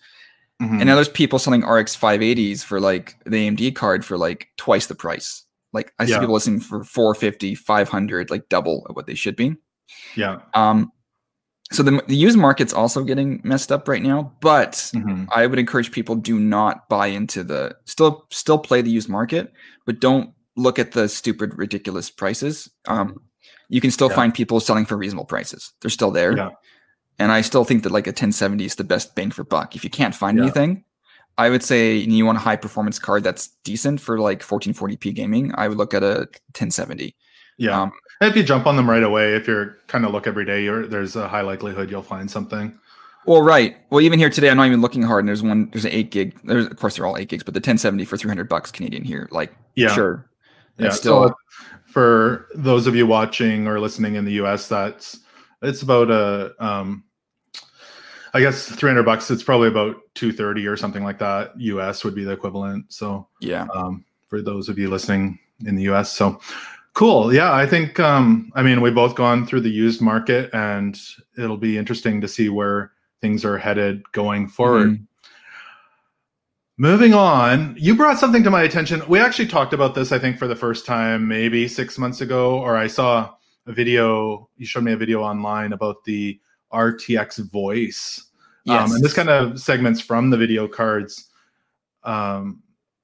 Mhm. 0.62 0.80
And 0.80 0.86
now 0.86 0.96
there's 0.96 1.10
people 1.10 1.40
selling 1.40 1.62
RX 1.62 1.96
580s 1.96 2.64
for 2.64 2.80
like 2.80 3.16
the 3.26 3.48
AMD 3.48 3.76
card 3.76 4.06
for 4.06 4.18
like 4.18 4.50
twice 4.58 4.88
the 4.88 4.96
price. 4.96 5.44
Like 5.74 5.94
I 6.00 6.06
see 6.06 6.12
Yeah. 6.12 6.20
people 6.20 6.34
listening 6.34 6.60
for 6.60 6.84
450, 6.84 7.56
500, 7.56 8.30
like 8.30 8.50
double 8.50 8.86
of 8.90 8.96
what 8.96 9.06
they 9.08 9.16
should 9.16 9.36
be. 9.36 9.56
yeah. 10.16 10.40
Um, 10.54 10.92
so 11.72 11.84
the, 11.84 12.04
the 12.08 12.16
used 12.16 12.38
market's 12.38 12.74
also 12.74 13.04
getting 13.04 13.42
messed 13.44 13.72
up 13.72 13.88
right 13.88 14.02
now, 14.02 14.34
but 14.42 14.74
Mhm. 14.96 15.28
I 15.32 15.46
would 15.46 15.60
encourage 15.60 15.92
people 15.92 16.16
do 16.16 16.40
not 16.40 16.90
buy 16.90 17.08
into 17.08 17.44
the 17.44 17.76
still 17.86 18.26
still 18.32 18.58
play 18.58 18.82
the 18.82 18.90
used 18.90 19.10
market, 19.10 19.54
but 19.86 20.00
don't 20.00 20.32
look 20.56 20.80
at 20.80 20.94
the 20.94 21.08
stupid 21.08 21.56
ridiculous 21.58 22.10
prices. 22.10 22.70
Um, 22.88 23.22
you 23.70 23.82
can 23.82 23.92
still 23.92 24.10
Yeah. 24.10 24.16
find 24.16 24.34
people 24.34 24.60
selling 24.60 24.86
for 24.86 24.98
reasonable 24.98 25.26
prices. 25.26 25.72
They're 25.82 25.92
still 25.92 26.10
there. 26.12 26.36
Yeah. 26.36 26.50
And 27.20 27.32
I 27.32 27.42
still 27.42 27.64
think 27.66 27.84
that 27.84 27.92
like 27.92 28.08
a 28.08 28.14
1070 28.14 28.66
is 28.66 28.76
the 28.76 28.84
best 28.84 29.14
bang 29.14 29.30
for 29.30 29.44
buck. 29.44 29.76
If 29.76 29.84
you 29.84 29.90
can't 29.92 30.16
find 30.16 30.38
Yeah. 30.38 30.46
anything, 30.46 30.84
I 31.40 31.50
would 31.50 31.64
say 31.64 31.96
you 31.96 32.26
want 32.26 32.38
a 32.38 32.42
high 32.42 32.58
performance 32.58 33.00
card 33.00 33.24
that's 33.24 33.48
decent 33.64 34.02
for 34.02 34.20
like 34.20 34.42
1440p 34.42 35.16
gaming. 35.16 35.54
I 35.56 35.70
would 35.70 35.78
look 35.78 35.94
at 35.94 36.04
a 36.04 36.28
1070. 36.52 37.16
Yeah. 37.58 37.82
Um, 37.82 37.92
if 38.20 38.36
you 38.36 38.44
jump 38.44 38.68
on 38.68 38.76
them 38.76 38.90
right 38.90 39.04
away, 39.04 39.36
if 39.36 39.48
you're 39.48 39.78
kind 39.88 40.04
of 40.04 40.12
look 40.12 40.28
every 40.28 40.44
day, 40.44 40.64
you're, 40.64 40.86
there's 40.86 41.16
a 41.16 41.30
high 41.30 41.42
likelihood 41.42 41.90
you'll 41.90 42.04
find 42.04 42.30
something. 42.30 42.78
Well, 43.26 43.42
right. 43.42 43.78
Well, 43.90 44.02
even 44.02 44.20
here 44.20 44.30
today, 44.30 44.50
I'm 44.50 44.58
not 44.58 44.68
even 44.68 44.82
looking 44.82 45.02
hard. 45.02 45.22
And 45.24 45.30
there's 45.30 45.42
one. 45.42 45.70
There's 45.72 45.86
an 45.86 45.92
eight 45.92 46.12
gig. 46.12 46.38
There's 46.44 46.66
of 46.66 46.76
course 46.78 46.98
they're 46.98 47.06
all 47.06 47.18
eight 47.18 47.30
gigs, 47.30 47.44
but 47.44 47.54
the 47.54 47.60
1070 47.60 48.04
for 48.04 48.18
300 48.18 48.50
bucks 48.50 48.70
Canadian 48.72 49.06
here. 49.06 49.30
Like, 49.32 49.54
Yeah. 49.76 49.94
sure. 49.94 50.30
Yeah. 50.78 50.88
It's 50.88 50.98
still 50.98 51.30
so 51.30 51.36
for 51.86 52.48
those 52.56 52.86
of 52.86 52.96
you 52.96 53.08
watching 53.08 53.68
or 53.68 53.80
listening 53.80 54.16
in 54.16 54.26
the 54.26 54.34
US, 54.44 54.68
that's 54.68 55.20
it's 55.62 55.82
about 55.84 56.12
a 56.12 56.54
um 56.60 57.04
I 58.34 58.42
guess 58.42 58.68
300 58.68 59.04
bucks. 59.04 59.32
It's 59.32 59.44
probably 59.44 59.68
about 59.68 59.96
230 60.16 60.68
or 60.68 60.78
something 60.78 61.04
like 61.04 61.20
that. 61.20 61.52
US 61.60 62.04
would 62.04 62.16
be 62.16 62.24
the 62.24 62.32
equivalent. 62.32 62.92
So 62.92 63.28
yeah. 63.42 63.68
um, 63.74 64.06
for 64.28 64.42
those 64.42 64.70
of 64.70 64.78
you 64.78 64.90
listening 64.90 65.40
in 65.66 65.76
the 65.76 65.90
US. 65.90 66.12
So 66.12 66.40
cool. 66.94 67.34
Yeah, 67.34 67.54
I 67.54 67.66
think 67.66 68.00
um, 68.00 68.52
I 68.56 68.62
mean 68.62 68.82
we've 68.82 68.96
both 68.96 69.16
gone 69.16 69.46
through 69.46 69.62
the 69.62 69.72
used 69.72 70.02
market, 70.02 70.50
and 70.54 71.00
it'll 71.38 71.58
be 71.58 71.78
interesting 71.78 72.22
to 72.22 72.28
see 72.28 72.50
where 72.50 72.92
things 73.22 73.44
are 73.44 73.58
headed 73.58 74.04
going 74.12 74.48
forward. 74.48 74.92
Mhm. 74.92 75.06
Moving 76.78 77.14
on, 77.14 77.76
you 77.78 77.94
brought 77.94 78.20
something 78.20 78.42
to 78.44 78.50
my 78.50 78.64
attention. 78.64 79.02
We 79.10 79.20
actually 79.20 79.48
talked 79.48 79.74
about 79.74 79.96
this, 79.96 80.14
I 80.14 80.20
think, 80.20 80.38
for 80.38 80.48
the 80.48 80.56
first 80.56 80.86
time 80.86 81.28
maybe 81.28 81.68
six 81.68 81.98
months 81.98 82.22
ago, 82.22 82.58
or 82.58 82.78
I 82.78 82.88
saw 82.88 83.32
a 83.68 83.74
video. 83.74 84.50
You 84.56 84.66
showed 84.66 84.86
me 84.86 84.94
a 84.94 84.98
video 84.98 85.22
online 85.22 85.74
about 85.74 86.06
the 86.06 86.40
RTX 86.72 87.50
Voice. 87.50 88.26
Um, 88.68 88.92
and 88.92 89.04
this 89.04 89.14
kind 89.14 89.30
of 89.30 89.60
segments 89.60 90.00
from 90.00 90.30
the 90.30 90.38
video 90.38 90.68
cards. 90.68 91.30
Um, 92.04 92.62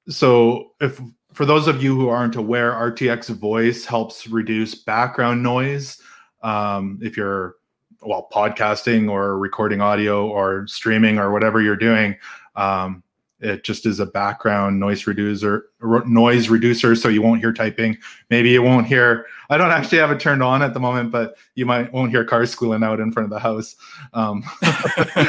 so, 0.08 0.72
if 0.80 1.00
for 1.32 1.44
those 1.44 1.66
of 1.66 1.82
you 1.82 1.94
who 1.96 2.08
aren't 2.08 2.36
aware, 2.36 2.72
RTX 2.72 3.30
Voice 3.30 3.84
helps 3.84 4.28
reduce 4.28 4.74
background 4.74 5.42
noise. 5.42 6.00
Um, 6.42 6.98
if 7.02 7.16
you're 7.16 7.56
well 8.02 8.28
podcasting 8.32 9.10
or 9.10 9.38
recording 9.38 9.80
audio 9.80 10.28
or 10.28 10.66
streaming 10.68 11.18
or 11.18 11.32
whatever 11.32 11.60
you're 11.60 11.76
doing 11.76 12.16
um, 12.54 13.02
it 13.40 13.64
just 13.64 13.84
is 13.84 14.00
a 14.00 14.06
background 14.06 14.80
noise 14.80 15.06
reducer 15.06 15.66
noise 16.06 16.48
reducer 16.48 16.96
so 16.96 17.08
you 17.08 17.20
won't 17.20 17.40
hear 17.40 17.52
typing. 17.52 17.96
Maybe 18.30 18.50
you 18.50 18.62
won't 18.62 18.86
hear 18.86 19.26
i 19.50 19.56
don't 19.56 19.70
actually 19.70 19.98
have 19.98 20.10
it 20.10 20.20
turned 20.20 20.42
on 20.42 20.62
at 20.62 20.74
the 20.74 20.80
moment 20.80 21.10
but 21.10 21.36
you 21.54 21.66
might 21.66 21.92
won't 21.92 22.10
hear 22.10 22.24
cars 22.24 22.50
squealing 22.50 22.82
out 22.82 23.00
in 23.00 23.12
front 23.12 23.24
of 23.24 23.30
the 23.30 23.38
house 23.38 23.76
um, 24.12 24.42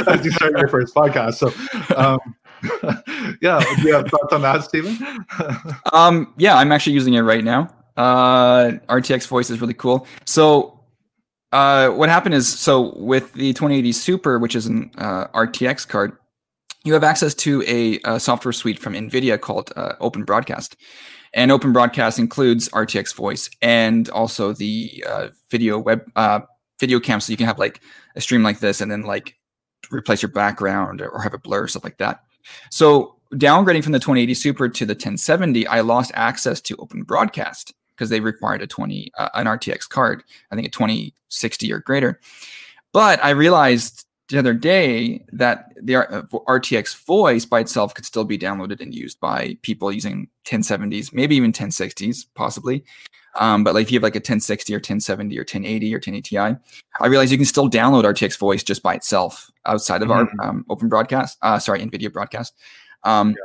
as 0.08 0.24
you 0.26 0.32
start 0.32 0.58
your 0.58 0.68
first 0.68 0.96
podcast 0.96 1.36
so 1.36 1.48
um, 1.96 2.20
yeah 3.42 3.64
do 3.76 3.82
you 3.84 3.94
have 3.94 4.08
thoughts 4.08 4.34
on 4.34 4.42
that 4.42 4.64
stephen 4.64 4.98
um, 5.94 6.34
yeah 6.38 6.56
i'm 6.56 6.72
actually 6.72 6.94
using 6.94 7.14
it 7.14 7.22
right 7.22 7.44
now. 7.44 7.70
Uh, 7.96 8.74
rtx 8.90 9.28
voice 9.28 9.50
is 9.50 9.60
really 9.60 9.74
cool. 9.74 10.06
So 10.26 10.80
uh, 11.52 11.90
what 11.90 12.10
happened 12.10 12.36
is 12.36 12.48
so 12.48 12.96
with 12.98 13.34
the 13.34 13.54
2080 13.54 13.92
super 13.92 14.38
which 14.38 14.56
is 14.56 14.68
an 14.68 14.92
uh, 14.98 15.28
rtx 15.30 15.88
card 15.88 16.16
you 16.84 16.94
have 16.94 17.04
access 17.04 17.34
to 17.36 17.64
a, 17.68 18.00
a 18.06 18.20
software 18.20 18.54
suite 18.54 18.80
from 18.80 18.94
NVIDIA 18.94 19.40
called 19.40 19.72
uh, 19.76 19.94
Open 20.00 20.24
Broadcast. 20.24 20.76
And 21.34 21.52
Open 21.52 21.74
Broadcast 21.74 22.20
includes 22.20 22.70
RTX 22.70 23.14
voice 23.14 23.50
and 23.62 24.10
also 24.10 24.54
the 24.54 25.04
uh, 25.08 25.28
video 25.52 25.78
web 25.78 26.10
uh, 26.16 26.42
video 26.80 27.00
cam, 27.00 27.20
so 27.20 27.32
you 27.32 27.38
can 27.38 27.46
have 27.46 27.60
like 27.60 27.82
a 28.16 28.22
stream 28.22 28.44
like 28.44 28.60
this 28.60 28.82
and 28.82 28.92
then 28.92 29.02
like 29.02 29.36
replace 29.92 30.22
your 30.22 30.32
background 30.32 31.02
or 31.02 31.20
have 31.22 31.34
a 31.34 31.38
blur 31.38 31.64
or 31.64 31.68
stuff 31.68 31.84
like 31.84 31.98
that. 31.98 32.24
So 32.72 33.18
downgrading 33.34 33.84
from 33.84 33.92
the 33.92 34.00
2080 34.00 34.34
Super 34.34 34.70
to 34.70 34.86
the 34.86 34.94
1070, 34.94 35.68
I 35.68 35.82
lost 35.82 36.12
access 36.14 36.62
to 36.62 36.76
Open 36.78 37.04
Broadcast 37.04 37.74
because 37.92 38.10
they 38.10 38.20
required 38.20 38.62
a 38.62 38.68
20 38.68 39.12
uh, 39.18 39.30
an 39.34 39.48
RTX 39.48 39.90
card, 39.90 40.24
I 40.52 40.56
think 40.56 40.68
a 40.68 40.72
2060 40.72 41.74
or 41.74 41.80
greater. 41.80 42.20
But 42.94 43.24
I 43.24 43.32
realized 43.32 44.07
the 44.30 44.40
other 44.40 44.54
day 44.54 45.24
that 45.32 45.74
the 45.82 45.94
RTX 45.94 47.06
voice 47.06 47.46
by 47.46 47.62
itself 47.62 47.94
could 47.94 48.06
still 48.06 48.26
be 48.26 48.38
downloaded 48.38 48.82
and 48.82 48.94
used 48.94 49.20
by 49.20 49.58
people 49.62 49.92
using 49.92 50.28
1070s, 50.46 51.14
maybe 51.14 51.36
even 51.36 51.54
1060s, 51.54 52.26
possibly. 52.36 52.84
Um, 53.36 53.64
but 53.64 53.74
like 53.74 53.84
if 53.84 53.92
you 53.92 53.98
have 53.98 54.04
like 54.04 54.16
a 54.16 54.20
1060 54.20 54.74
or 54.74 54.78
1070 54.78 55.38
or 55.38 55.42
1080 55.42 55.94
or 55.94 55.98
1080 55.98 56.22
Ti, 56.22 56.60
I 57.00 57.08
realize 57.08 57.32
you 57.32 57.38
can 57.38 57.46
still 57.46 57.70
download 57.70 58.04
RTX 58.04 58.38
voice 58.38 58.64
just 58.64 58.84
by 58.84 58.96
itself 58.96 59.50
outside 59.66 60.02
of 60.02 60.10
mm-hmm. 60.10 60.40
our 60.40 60.50
um, 60.50 60.66
open 60.70 60.90
broadcast. 60.90 61.38
Uh, 61.42 61.60
sorry, 61.60 61.80
NVIDIA 61.80 62.12
broadcast. 62.12 62.56
Um, 63.04 63.30
yeah. 63.30 63.36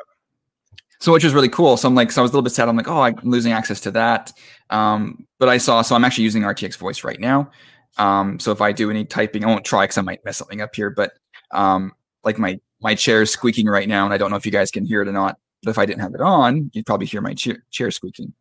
So 0.99 1.13
which 1.13 1.25
was 1.25 1.35
really 1.35 1.49
cool. 1.49 1.77
So 1.77 1.89
I'm 1.89 1.97
like, 1.97 2.13
so 2.13 2.21
I 2.21 2.23
was 2.23 2.31
a 2.31 2.35
little 2.35 2.45
bit 2.45 2.53
sad. 2.53 2.69
I'm 2.69 2.77
like, 2.77 2.87
oh, 2.87 3.01
I'm 3.01 3.19
losing 3.25 3.53
access 3.53 3.81
to 3.81 3.91
that. 3.91 4.33
Um, 4.71 5.27
but 5.41 5.49
I 5.49 5.59
saw, 5.59 5.83
so 5.83 5.97
I'm 5.97 6.05
actually 6.05 6.25
using 6.25 6.43
RTX 6.43 6.77
voice 6.77 7.03
right 7.03 7.19
now. 7.19 7.51
Um, 7.99 8.39
so 8.39 8.53
if 8.53 8.61
I 8.61 8.73
do 8.73 8.91
any 8.91 9.05
typing, 9.05 9.45
I 9.45 9.49
won't 9.49 9.65
try 9.65 9.85
because 9.85 9.99
I 9.99 10.03
might 10.03 10.25
mess 10.25 10.39
something 10.39 10.61
up 10.61 10.75
here. 10.75 10.91
But 10.91 11.13
um, 11.51 11.93
like 12.25 12.39
my 12.39 12.61
my 12.81 12.95
chair 12.95 13.23
is 13.23 13.31
squeaking 13.31 13.67
right 13.67 13.89
now, 13.89 14.05
and 14.05 14.13
I 14.13 14.19
don't 14.19 14.31
know 14.31 14.37
if 14.37 14.47
you 14.47 14.53
guys 14.53 14.71
can 14.71 14.85
hear 14.85 15.03
it 15.03 15.09
or 15.09 15.13
not. 15.13 15.39
But 15.63 15.71
if 15.71 15.79
I 15.79 15.87
didn't 15.87 16.01
have 16.01 16.15
it 16.15 16.21
on, 16.21 16.71
you'd 16.73 16.87
probably 16.87 17.07
hear 17.07 17.21
my 17.21 17.35
chair, 17.35 17.65
chair 17.71 17.91
squeaking. 17.91 18.35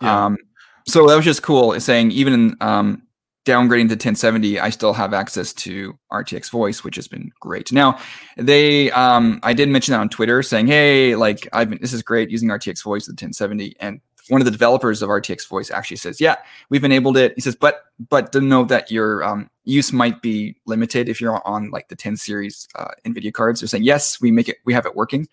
Yeah. 0.00 0.26
Um, 0.26 0.38
so 0.86 1.06
that 1.06 1.14
was 1.14 1.24
just 1.24 1.42
cool. 1.42 1.78
Saying 1.78 2.10
even 2.12 2.32
in 2.32 2.56
um, 2.60 3.02
downgrading 3.44 3.88
to 3.88 3.94
1070, 3.94 4.58
I 4.58 4.70
still 4.70 4.94
have 4.94 5.12
access 5.12 5.52
to 5.54 5.98
RTX 6.10 6.50
voice, 6.50 6.82
which 6.82 6.96
has 6.96 7.06
been 7.06 7.30
great. 7.40 7.72
Now, 7.72 7.98
they, 8.36 8.90
um, 8.92 9.40
I 9.42 9.52
did 9.52 9.68
mention 9.68 9.92
that 9.92 10.00
on 10.00 10.08
Twitter 10.08 10.42
saying, 10.42 10.66
Hey, 10.66 11.14
like 11.16 11.46
I've 11.52 11.70
been, 11.70 11.78
this 11.80 11.92
is 11.92 12.02
great 12.02 12.30
using 12.30 12.48
RTX 12.48 12.82
voice 12.82 13.06
with 13.06 13.14
1070. 13.14 13.76
And 13.80 14.00
one 14.28 14.40
of 14.40 14.44
the 14.44 14.50
developers 14.50 15.02
of 15.02 15.08
RTX 15.08 15.46
Voice 15.48 15.70
actually 15.70 15.98
says, 15.98 16.20
"Yeah, 16.20 16.36
we've 16.70 16.84
enabled 16.84 17.16
it." 17.16 17.34
He 17.34 17.40
says, 17.40 17.54
"But 17.54 17.84
but 18.08 18.32
to 18.32 18.40
know 18.40 18.64
that 18.64 18.90
your 18.90 19.22
um, 19.22 19.50
use 19.64 19.92
might 19.92 20.22
be 20.22 20.56
limited 20.66 21.08
if 21.08 21.20
you're 21.20 21.46
on 21.46 21.70
like 21.70 21.88
the 21.88 21.96
10 21.96 22.16
series 22.16 22.68
uh, 22.76 22.88
NVIDIA 23.04 23.32
cards." 23.32 23.60
They're 23.60 23.68
saying, 23.68 23.84
"Yes, 23.84 24.20
we 24.20 24.30
make 24.30 24.48
it, 24.48 24.58
we 24.64 24.72
have 24.72 24.86
it 24.86 24.96
working, 24.96 25.28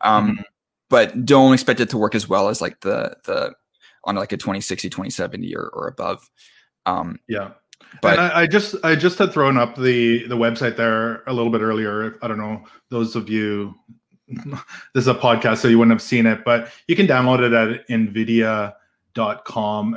um, 0.00 0.32
mm-hmm. 0.32 0.42
but 0.88 1.24
don't 1.24 1.54
expect 1.54 1.80
it 1.80 1.90
to 1.90 1.98
work 1.98 2.14
as 2.14 2.28
well 2.28 2.48
as 2.48 2.60
like 2.60 2.80
the 2.80 3.16
the 3.24 3.54
on 4.04 4.14
like 4.14 4.32
a 4.32 4.36
2060, 4.36 4.88
2070 4.88 5.56
or, 5.56 5.68
or 5.72 5.88
above." 5.88 6.30
Um, 6.86 7.18
yeah. 7.28 7.50
But 8.02 8.18
I, 8.18 8.42
I, 8.42 8.46
just 8.46 8.74
I 8.84 8.94
just 8.94 9.18
had 9.18 9.32
thrown 9.32 9.56
up 9.58 9.76
the 9.76 10.26
the 10.28 10.36
website 10.36 10.76
there 10.76 11.22
a 11.26 11.32
little 11.32 11.50
bit 11.50 11.60
earlier. 11.60 12.18
I 12.22 12.28
don't 12.28 12.38
know 12.38 12.64
those 12.90 13.16
of 13.16 13.28
you 13.28 13.74
this 14.94 15.02
is 15.02 15.08
a 15.08 15.14
podcast, 15.14 15.58
so 15.58 15.68
you 15.68 15.78
wouldn't 15.78 15.94
have 15.94 16.02
seen 16.02 16.26
it, 16.26 16.44
but 16.44 16.70
you 16.88 16.96
can 16.96 17.06
download 17.06 17.40
it 17.40 17.52
at 17.52 17.86
nvidia.com. 17.88 18.74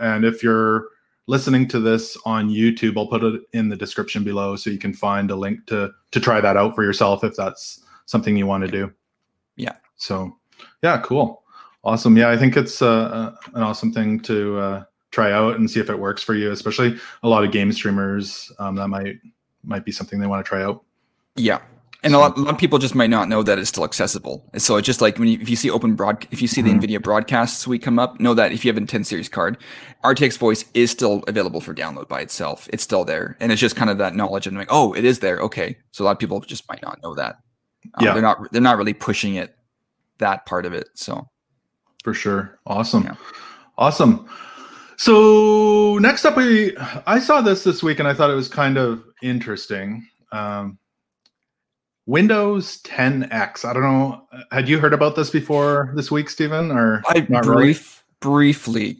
And 0.01 0.25
if 0.25 0.43
you're 0.43 0.88
listening 1.27 1.67
to 1.69 1.79
this 1.79 2.17
on 2.25 2.50
YouTube, 2.50 2.98
I'll 2.98 3.07
put 3.07 3.24
it 3.24 3.41
in 3.53 3.69
the 3.69 3.75
description 3.75 4.24
below 4.24 4.55
so 4.55 4.69
you 4.69 4.79
can 4.79 4.93
find 4.93 5.31
a 5.31 5.36
link 5.36 5.65
to 5.67 5.91
to 6.12 6.19
try 6.19 6.41
that 6.41 6.57
out 6.57 6.75
for 6.75 6.83
yourself 6.83 7.24
if 7.24 7.36
that's 7.36 7.83
something 8.05 8.36
you 8.36 8.48
want 8.48 8.65
to 8.65 8.71
do. 8.71 8.91
Yeah. 9.55 9.75
So, 9.98 10.38
yeah, 10.81 11.00
cool. 11.00 11.43
Awesome. 11.83 12.17
Yeah, 12.17 12.29
I 12.29 12.38
think 12.38 12.57
it's 12.57 12.81
uh, 12.81 12.88
uh, 12.88 13.36
an 13.53 13.63
awesome 13.63 13.93
thing 13.93 14.19
to 14.21 14.57
uh, 14.57 14.83
try 15.12 15.31
out 15.31 15.57
and 15.57 15.69
see 15.69 15.79
if 15.79 15.89
it 15.89 16.00
works 16.00 16.24
for 16.24 16.33
you, 16.33 16.51
especially 16.51 16.98
a 17.24 17.29
lot 17.29 17.43
of 17.43 17.51
game 17.51 17.71
streamers 17.71 18.51
um, 18.59 18.75
that 18.75 18.88
might 18.88 19.17
might 19.63 19.86
be 19.86 19.91
something 19.91 20.19
they 20.19 20.27
want 20.27 20.43
to 20.43 20.50
try 20.50 20.63
out. 20.63 20.83
Yeah, 21.36 21.59
and 22.01 22.15
a 22.15 22.18
lot, 22.18 22.38
a 22.38 22.41
lot, 22.41 22.53
of 22.53 22.58
people 22.58 22.79
just 22.79 22.96
might 22.96 23.10
not 23.10 23.27
know 23.27 23.44
that 23.44 23.60
it's 23.60 23.68
still 23.68 23.84
accessible. 23.84 24.50
So 24.58 24.77
it's 24.77 24.86
just 24.86 25.01
like 25.01 25.18
when 25.18 25.27
you, 25.27 25.38
if 25.41 25.50
you 25.50 25.58
see 25.58 25.70
open 25.70 25.96
broad, 25.96 26.25
if 26.32 26.41
you 26.41 26.48
see 26.48 26.62
the 26.62 26.70
mm-hmm. 26.70 26.79
NVIDIA 26.79 27.03
broadcast 27.03 27.60
suite 27.60 27.82
come 27.82 28.00
up, 28.00 28.22
know 28.22 28.34
that 28.34 28.53
if 28.53 28.63
you 28.63 28.72
have 28.72 28.82
a 28.82 28.86
10 28.86 29.03
series 29.03 29.27
card, 29.27 29.58
RTX 30.06 30.38
voice 30.38 30.63
is 30.74 30.91
still 30.91 31.24
available 31.27 31.60
for 31.60 31.74
download 31.74 32.08
by 32.08 32.22
itself. 32.22 32.70
It's 32.72 32.84
still 32.84 33.03
there. 33.03 33.36
And 33.41 33.51
it's 33.51 33.60
just 33.60 33.75
kind 33.75 33.89
of 33.89 33.98
that 33.98 34.15
knowledge 34.15 34.48
and 34.48 34.56
like, 34.58 34.70
oh, 34.72 34.94
it 34.94 35.03
is 35.03 35.20
there. 35.20 35.39
Okay. 35.39 35.75
So 35.91 36.03
a 36.03 36.06
lot 36.06 36.12
of 36.12 36.20
people 36.20 36.39
just 36.39 36.70
might 36.70 36.82
not 36.82 37.03
know 37.03 37.15
that. 37.15 37.39
Um, 37.96 38.06
yeah. 38.06 38.13
They're 38.13 38.22
not, 38.22 38.51
they're 38.53 38.62
not 38.62 38.77
really 38.77 38.94
pushing 38.94 39.36
it, 39.36 39.56
that 40.20 40.46
part 40.46 40.65
of 40.65 40.74
it. 40.74 40.88
So 40.94 41.27
for 42.06 42.13
sure. 42.13 42.60
Awesome. 42.65 43.03
Yeah. 43.03 43.15
Awesome. 43.77 44.29
So 44.96 45.98
next 45.98 46.24
up, 46.24 46.38
we, 46.38 46.77
I 47.06 47.20
saw 47.20 47.41
this 47.41 47.65
this 47.65 47.84
week 47.84 48.00
and 48.00 48.08
I 48.08 48.13
thought 48.13 48.29
it 48.29 48.36
was 48.36 48.48
kind 48.48 48.77
of 48.77 49.03
interesting. 49.22 50.08
Um, 50.32 50.77
Windows 52.10 52.82
10X. 52.82 53.66
I 53.66 53.72
don't 53.72 53.84
know. 53.84 54.28
Had 54.51 54.68
you 54.68 54.80
heard 54.80 54.96
about 54.96 55.16
this 55.16 55.30
before 55.30 55.94
this 55.96 56.10
week, 56.10 56.28
Stephen? 56.32 56.72
Or 56.72 57.04
I 57.08 57.22
brief, 57.22 57.44
really? 57.46 57.74
briefly. 58.20 58.98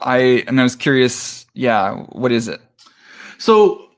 I 0.00 0.42
and 0.48 0.58
I 0.58 0.64
was 0.64 0.74
curious. 0.74 1.46
Yeah, 1.54 1.94
what 2.10 2.32
is 2.32 2.48
it? 2.48 2.60
So 3.38 3.90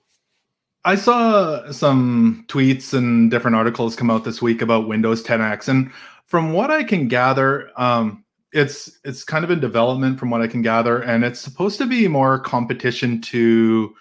I 0.84 0.96
saw 0.96 1.72
some 1.72 2.44
tweets 2.48 2.92
and 2.92 3.30
different 3.30 3.56
articles 3.56 3.96
come 3.96 4.10
out 4.10 4.24
this 4.24 4.42
week 4.42 4.60
about 4.60 4.86
Windows 4.86 5.22
10X, 5.22 5.68
and 5.68 5.90
from 6.26 6.52
what 6.52 6.70
I 6.70 6.84
can 6.84 7.08
gather, 7.08 7.70
um, 7.78 8.22
it's 8.52 8.98
it's 9.02 9.24
kind 9.24 9.46
of 9.46 9.50
in 9.50 9.60
development 9.60 10.18
from 10.18 10.28
what 10.28 10.42
I 10.42 10.46
can 10.46 10.60
gather, 10.60 11.00
and 11.00 11.24
it's 11.24 11.40
supposed 11.40 11.78
to 11.78 11.86
be 11.86 12.06
more 12.06 12.38
competition 12.38 13.22
to 13.22 13.94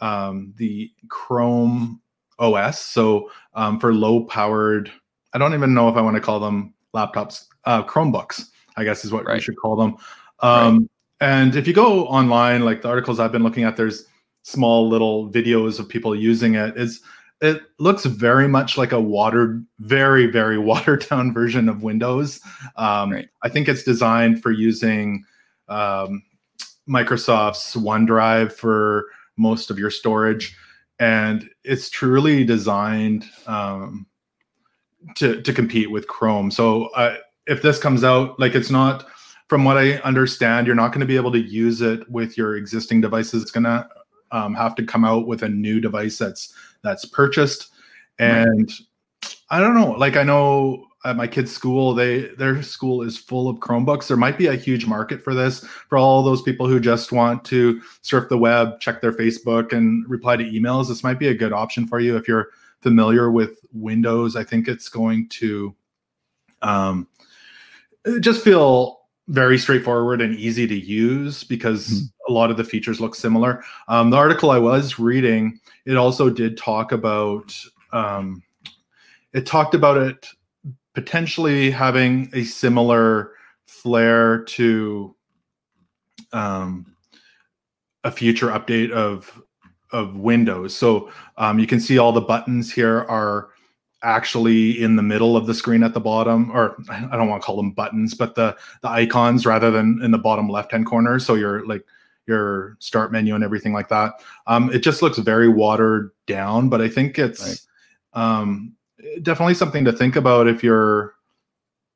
um, 0.00 0.54
the 0.58 0.92
Chrome 1.08 2.00
OS. 2.38 2.80
So 2.80 3.30
um, 3.54 3.78
for 3.78 3.92
low 3.92 4.24
powered, 4.24 4.90
I 5.32 5.38
don't 5.38 5.54
even 5.54 5.74
know 5.74 5.88
if 5.88 5.96
I 5.96 6.00
want 6.00 6.16
to 6.16 6.20
call 6.20 6.40
them 6.40 6.74
laptops, 6.94 7.44
uh, 7.64 7.82
Chromebooks, 7.82 8.46
I 8.76 8.84
guess 8.84 9.04
is 9.04 9.12
what 9.12 9.24
right. 9.24 9.34
we 9.34 9.40
should 9.40 9.56
call 9.56 9.76
them. 9.76 9.96
Um, 10.40 10.78
right. 10.78 10.88
And 11.20 11.56
if 11.56 11.66
you 11.66 11.74
go 11.74 12.06
online, 12.06 12.64
like 12.64 12.82
the 12.82 12.88
articles 12.88 13.18
I've 13.18 13.32
been 13.32 13.42
looking 13.42 13.64
at, 13.64 13.76
there's 13.76 14.04
small 14.42 14.88
little 14.88 15.30
videos 15.30 15.78
of 15.78 15.88
people 15.88 16.14
using 16.14 16.54
it. 16.54 16.74
It's 16.76 17.00
it 17.40 17.62
looks 17.78 18.04
very 18.04 18.48
much 18.48 18.76
like 18.76 18.92
a 18.92 19.00
watered, 19.00 19.64
very 19.80 20.26
very 20.26 20.58
watered 20.70 21.06
down 21.08 21.32
version 21.32 21.68
of 21.68 21.82
Windows. 21.82 22.40
Um, 22.76 23.12
right. 23.12 23.28
I 23.42 23.48
think 23.48 23.68
it's 23.68 23.82
designed 23.82 24.42
for 24.42 24.50
using 24.50 25.24
um, 25.68 26.22
Microsoft's 26.88 27.74
OneDrive 27.74 28.52
for 28.52 29.06
most 29.36 29.70
of 29.70 29.78
your 29.78 29.90
storage 29.90 30.56
and 30.98 31.48
it's 31.64 31.90
truly 31.90 32.44
designed 32.44 33.24
um, 33.46 34.06
to 35.16 35.40
to 35.42 35.52
compete 35.52 35.90
with 35.90 36.08
Chrome. 36.08 36.50
So 36.50 36.86
uh, 36.88 37.16
if 37.46 37.62
this 37.62 37.78
comes 37.78 38.04
out, 38.04 38.38
like 38.38 38.54
it's 38.54 38.70
not, 38.70 39.06
from 39.48 39.64
what 39.64 39.78
I 39.78 39.94
understand, 39.98 40.66
you're 40.66 40.76
not 40.76 40.88
going 40.88 41.00
to 41.00 41.06
be 41.06 41.16
able 41.16 41.32
to 41.32 41.40
use 41.40 41.80
it 41.80 42.08
with 42.10 42.36
your 42.36 42.56
existing 42.56 43.00
devices. 43.00 43.42
It's 43.42 43.50
going 43.50 43.64
to 43.64 43.88
um, 44.32 44.54
have 44.54 44.74
to 44.76 44.84
come 44.84 45.04
out 45.04 45.26
with 45.26 45.42
a 45.42 45.48
new 45.48 45.80
device 45.80 46.18
that's 46.18 46.52
that's 46.82 47.04
purchased, 47.04 47.70
and 48.18 48.70
right. 49.22 49.32
I 49.50 49.60
don't 49.60 49.74
know. 49.74 49.92
Like 49.92 50.16
I 50.16 50.22
know 50.22 50.87
at 51.04 51.16
my 51.16 51.26
kids' 51.26 51.52
school, 51.52 51.94
they 51.94 52.28
their 52.36 52.62
school 52.62 53.02
is 53.02 53.16
full 53.16 53.48
of 53.48 53.58
Chromebooks. 53.58 54.08
There 54.08 54.16
might 54.16 54.36
be 54.36 54.46
a 54.46 54.56
huge 54.56 54.86
market 54.86 55.22
for 55.22 55.34
this 55.34 55.64
for 55.88 55.96
all 55.96 56.22
those 56.22 56.42
people 56.42 56.66
who 56.66 56.80
just 56.80 57.12
want 57.12 57.44
to 57.46 57.80
surf 58.02 58.28
the 58.28 58.38
web, 58.38 58.80
check 58.80 59.00
their 59.00 59.12
Facebook, 59.12 59.72
and 59.72 60.08
reply 60.08 60.36
to 60.36 60.44
emails. 60.44 60.88
This 60.88 61.04
might 61.04 61.18
be 61.18 61.28
a 61.28 61.34
good 61.34 61.52
option 61.52 61.86
for 61.86 62.00
you 62.00 62.16
if 62.16 62.26
you're 62.26 62.48
familiar 62.80 63.30
with 63.30 63.60
Windows. 63.72 64.34
I 64.34 64.44
think 64.44 64.66
it's 64.66 64.88
going 64.88 65.28
to 65.30 65.74
um, 66.62 67.06
just 68.20 68.42
feel 68.42 68.98
very 69.28 69.58
straightforward 69.58 70.20
and 70.20 70.34
easy 70.36 70.66
to 70.66 70.74
use 70.74 71.44
because 71.44 71.88
mm-hmm. 71.88 72.32
a 72.32 72.34
lot 72.34 72.50
of 72.50 72.56
the 72.56 72.64
features 72.64 73.00
look 73.00 73.14
similar. 73.14 73.62
Um, 73.86 74.10
the 74.10 74.16
article 74.16 74.50
I 74.50 74.58
was 74.58 74.98
reading, 74.98 75.60
it 75.84 75.96
also 75.96 76.30
did 76.30 76.56
talk 76.56 76.92
about 76.92 77.54
um, 77.92 78.42
it 79.32 79.46
talked 79.46 79.74
about 79.74 79.98
it 79.98 80.28
potentially 80.98 81.70
having 81.70 82.28
a 82.32 82.42
similar 82.42 83.30
flair 83.68 84.42
to 84.42 85.14
um, 86.32 86.92
a 88.02 88.10
future 88.10 88.48
update 88.48 88.90
of 88.90 89.40
of 89.92 90.16
Windows. 90.16 90.74
So 90.74 91.08
um, 91.36 91.60
you 91.60 91.68
can 91.68 91.78
see 91.78 91.98
all 91.98 92.10
the 92.10 92.20
buttons 92.20 92.72
here 92.72 93.02
are 93.02 93.50
actually 94.02 94.82
in 94.82 94.96
the 94.96 95.02
middle 95.04 95.36
of 95.36 95.46
the 95.46 95.54
screen 95.54 95.84
at 95.84 95.94
the 95.94 96.00
bottom, 96.00 96.50
or 96.50 96.76
I 96.90 97.16
don't 97.16 97.28
want 97.28 97.42
to 97.42 97.46
call 97.46 97.56
them 97.56 97.70
buttons, 97.70 98.14
but 98.14 98.34
the 98.34 98.56
the 98.82 98.88
icons 98.88 99.46
rather 99.46 99.70
than 99.70 100.00
in 100.02 100.10
the 100.10 100.18
bottom 100.18 100.48
left 100.48 100.72
hand 100.72 100.86
corner. 100.86 101.20
So 101.20 101.36
you're 101.36 101.64
like 101.64 101.84
your 102.26 102.76
start 102.80 103.12
menu 103.12 103.36
and 103.36 103.44
everything 103.44 103.72
like 103.72 103.88
that. 103.90 104.14
Um, 104.48 104.68
it 104.72 104.80
just 104.80 105.00
looks 105.00 105.18
very 105.18 105.48
watered 105.48 106.10
down, 106.26 106.68
but 106.68 106.80
I 106.80 106.88
think 106.88 107.20
it's 107.20 107.68
right. 108.16 108.40
um, 108.40 108.74
definitely 109.22 109.54
something 109.54 109.84
to 109.84 109.92
think 109.92 110.16
about 110.16 110.46
if 110.46 110.62
you're 110.62 111.14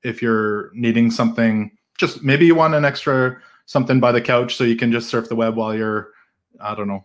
if 0.03 0.23
you're 0.23 0.71
needing 0.75 1.11
something. 1.11 1.71
Just 1.99 2.23
maybe 2.23 2.47
you 2.47 2.55
want 2.55 2.75
an 2.75 2.85
extra 2.85 3.41
something 3.67 4.01
by 4.01 4.13
the 4.13 4.21
couch 4.21 4.57
so 4.57 4.65
you 4.65 4.77
can 4.77 4.91
just 4.91 5.09
surf 5.09 5.29
the 5.29 5.37
web 5.37 5.57
while 5.57 5.75
you're 5.75 6.11
I 6.61 6.75
don't 6.75 6.89
know 6.89 7.05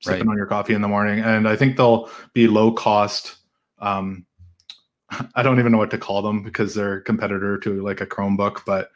sipping 0.00 0.26
right. 0.26 0.32
on 0.32 0.36
your 0.36 0.46
coffee 0.46 0.74
in 0.74 0.82
the 0.82 0.88
morning. 0.88 1.20
And 1.20 1.48
I 1.48 1.56
think 1.56 1.76
they'll 1.76 2.10
be 2.32 2.46
low 2.46 2.72
cost. 2.72 3.36
Um, 3.78 4.26
I 5.34 5.42
don't 5.42 5.58
even 5.58 5.72
know 5.72 5.78
what 5.78 5.90
to 5.90 5.98
call 5.98 6.22
them 6.22 6.42
because 6.42 6.74
they're 6.74 7.00
competitor 7.00 7.58
to 7.58 7.82
like 7.82 8.00
a 8.00 8.06
Chromebook, 8.06 8.60
but 8.66 8.90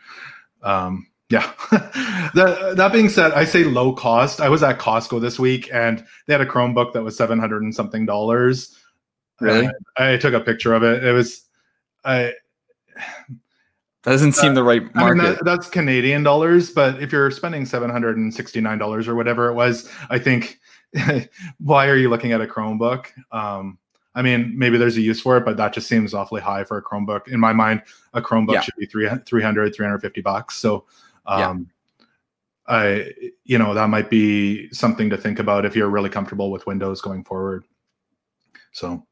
um, 0.62 1.06
yeah. 1.30 1.52
that, 1.70 2.74
that 2.76 2.92
being 2.92 3.08
said, 3.08 3.32
I 3.32 3.44
say 3.44 3.64
low 3.64 3.92
cost. 3.92 4.40
I 4.40 4.48
was 4.48 4.62
at 4.62 4.78
Costco 4.78 5.20
this 5.20 5.38
week 5.38 5.70
and 5.72 6.04
they 6.26 6.34
had 6.34 6.40
a 6.40 6.46
Chromebook 6.46 6.92
that 6.92 7.02
was 7.02 7.16
700 7.16 7.62
and 7.62 7.74
something 7.74 8.04
dollars. 8.04 8.76
Really? 9.40 9.68
I 9.96 10.16
took 10.16 10.34
a 10.34 10.40
picture 10.40 10.74
of 10.74 10.82
it. 10.82 11.04
It 11.04 11.12
was, 11.12 11.46
I, 12.04 12.32
that 14.02 14.12
doesn't 14.12 14.32
seem 14.32 14.52
uh, 14.52 14.54
the 14.54 14.62
right 14.62 14.82
market. 14.94 15.20
I 15.20 15.24
mean, 15.24 15.34
that, 15.34 15.44
that's 15.44 15.68
Canadian 15.68 16.22
dollars, 16.22 16.70
but 16.70 17.02
if 17.02 17.12
you're 17.12 17.30
spending 17.30 17.66
seven 17.66 17.90
hundred 17.90 18.16
and 18.16 18.32
sixty 18.32 18.60
nine 18.60 18.78
dollars 18.78 19.06
or 19.08 19.14
whatever 19.14 19.48
it 19.48 19.54
was, 19.54 19.90
I 20.08 20.18
think 20.18 20.58
why 21.58 21.86
are 21.88 21.96
you 21.96 22.08
looking 22.08 22.32
at 22.32 22.40
a 22.40 22.46
Chromebook? 22.46 23.06
Um, 23.30 23.78
I 24.14 24.22
mean, 24.22 24.54
maybe 24.56 24.78
there's 24.78 24.96
a 24.96 25.02
use 25.02 25.20
for 25.20 25.36
it, 25.36 25.44
but 25.44 25.56
that 25.58 25.72
just 25.72 25.86
seems 25.86 26.14
awfully 26.14 26.40
high 26.40 26.64
for 26.64 26.78
a 26.78 26.82
Chromebook. 26.82 27.28
In 27.28 27.38
my 27.38 27.52
mind, 27.52 27.82
a 28.14 28.20
Chromebook 28.20 28.54
yeah. 28.54 28.60
should 28.62 28.74
be 28.76 28.86
300, 28.86 29.24
350 29.74 30.20
bucks. 30.20 30.56
So, 30.56 30.86
um, 31.26 31.70
yeah. 31.98 32.06
I, 32.66 33.12
you 33.44 33.58
know, 33.58 33.74
that 33.74 33.88
might 33.88 34.10
be 34.10 34.72
something 34.72 35.10
to 35.10 35.16
think 35.16 35.38
about 35.38 35.64
if 35.64 35.76
you're 35.76 35.90
really 35.90 36.10
comfortable 36.10 36.50
with 36.50 36.66
Windows 36.66 37.00
going 37.00 37.22
forward. 37.22 37.64
So, 38.72 39.06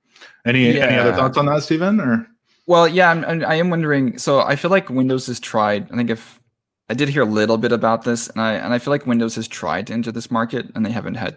any 0.45 0.73
yeah. 0.77 0.87
any 0.87 0.99
other 0.99 1.13
thoughts 1.13 1.37
on 1.37 1.47
that, 1.47 1.63
Stephen? 1.63 2.01
Or 2.01 2.27
well, 2.67 2.87
yeah, 2.87 3.11
I'm, 3.11 3.45
I 3.45 3.55
am 3.55 3.71
wondering. 3.71 4.19
So, 4.19 4.41
I 4.41 4.57
feel 4.57 4.71
like 4.71 4.91
Windows 4.91 5.27
has 5.27 5.41
tried. 5.41 5.91
I 5.91 5.97
think 5.97 6.11
if 6.11 6.41
I 6.89 6.95
did 6.95 7.09
hear 7.09 7.23
a 7.23 7.27
little 7.27 7.59
bit 7.59 7.73
about 7.73 8.05
this, 8.05 8.29
and 8.29 8.41
I 8.41 8.55
and 8.55 8.73
I 8.73 8.79
feel 8.79 8.93
like 8.93 9.07
Windows 9.07 9.35
has 9.37 9.49
tried 9.49 9.87
to 9.89 9.93
enter 9.93 10.13
this 10.13 10.31
market, 10.31 10.67
and 10.75 10.85
they 10.85 10.93
haven't 10.93 11.15
had 11.15 11.37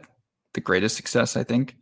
the 0.53 0.61
greatest 0.61 0.95
success, 0.95 1.35
I 1.35 1.43
think. 1.43 1.75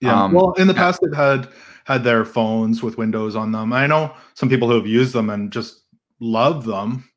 Yeah. 0.00 0.24
Um, 0.24 0.32
well, 0.32 0.52
in 0.54 0.66
the 0.66 0.74
past, 0.74 1.00
they've 1.00 1.14
had 1.14 1.48
had 1.84 2.04
their 2.04 2.24
phones 2.24 2.82
with 2.82 2.98
Windows 2.98 3.36
on 3.36 3.52
them. 3.52 3.72
I 3.72 3.86
know 3.86 4.14
some 4.34 4.48
people 4.48 4.68
who 4.68 4.74
have 4.74 4.86
used 4.86 5.12
them 5.12 5.30
and 5.30 5.52
just 5.52 5.82
love 6.20 6.64
them, 6.64 7.08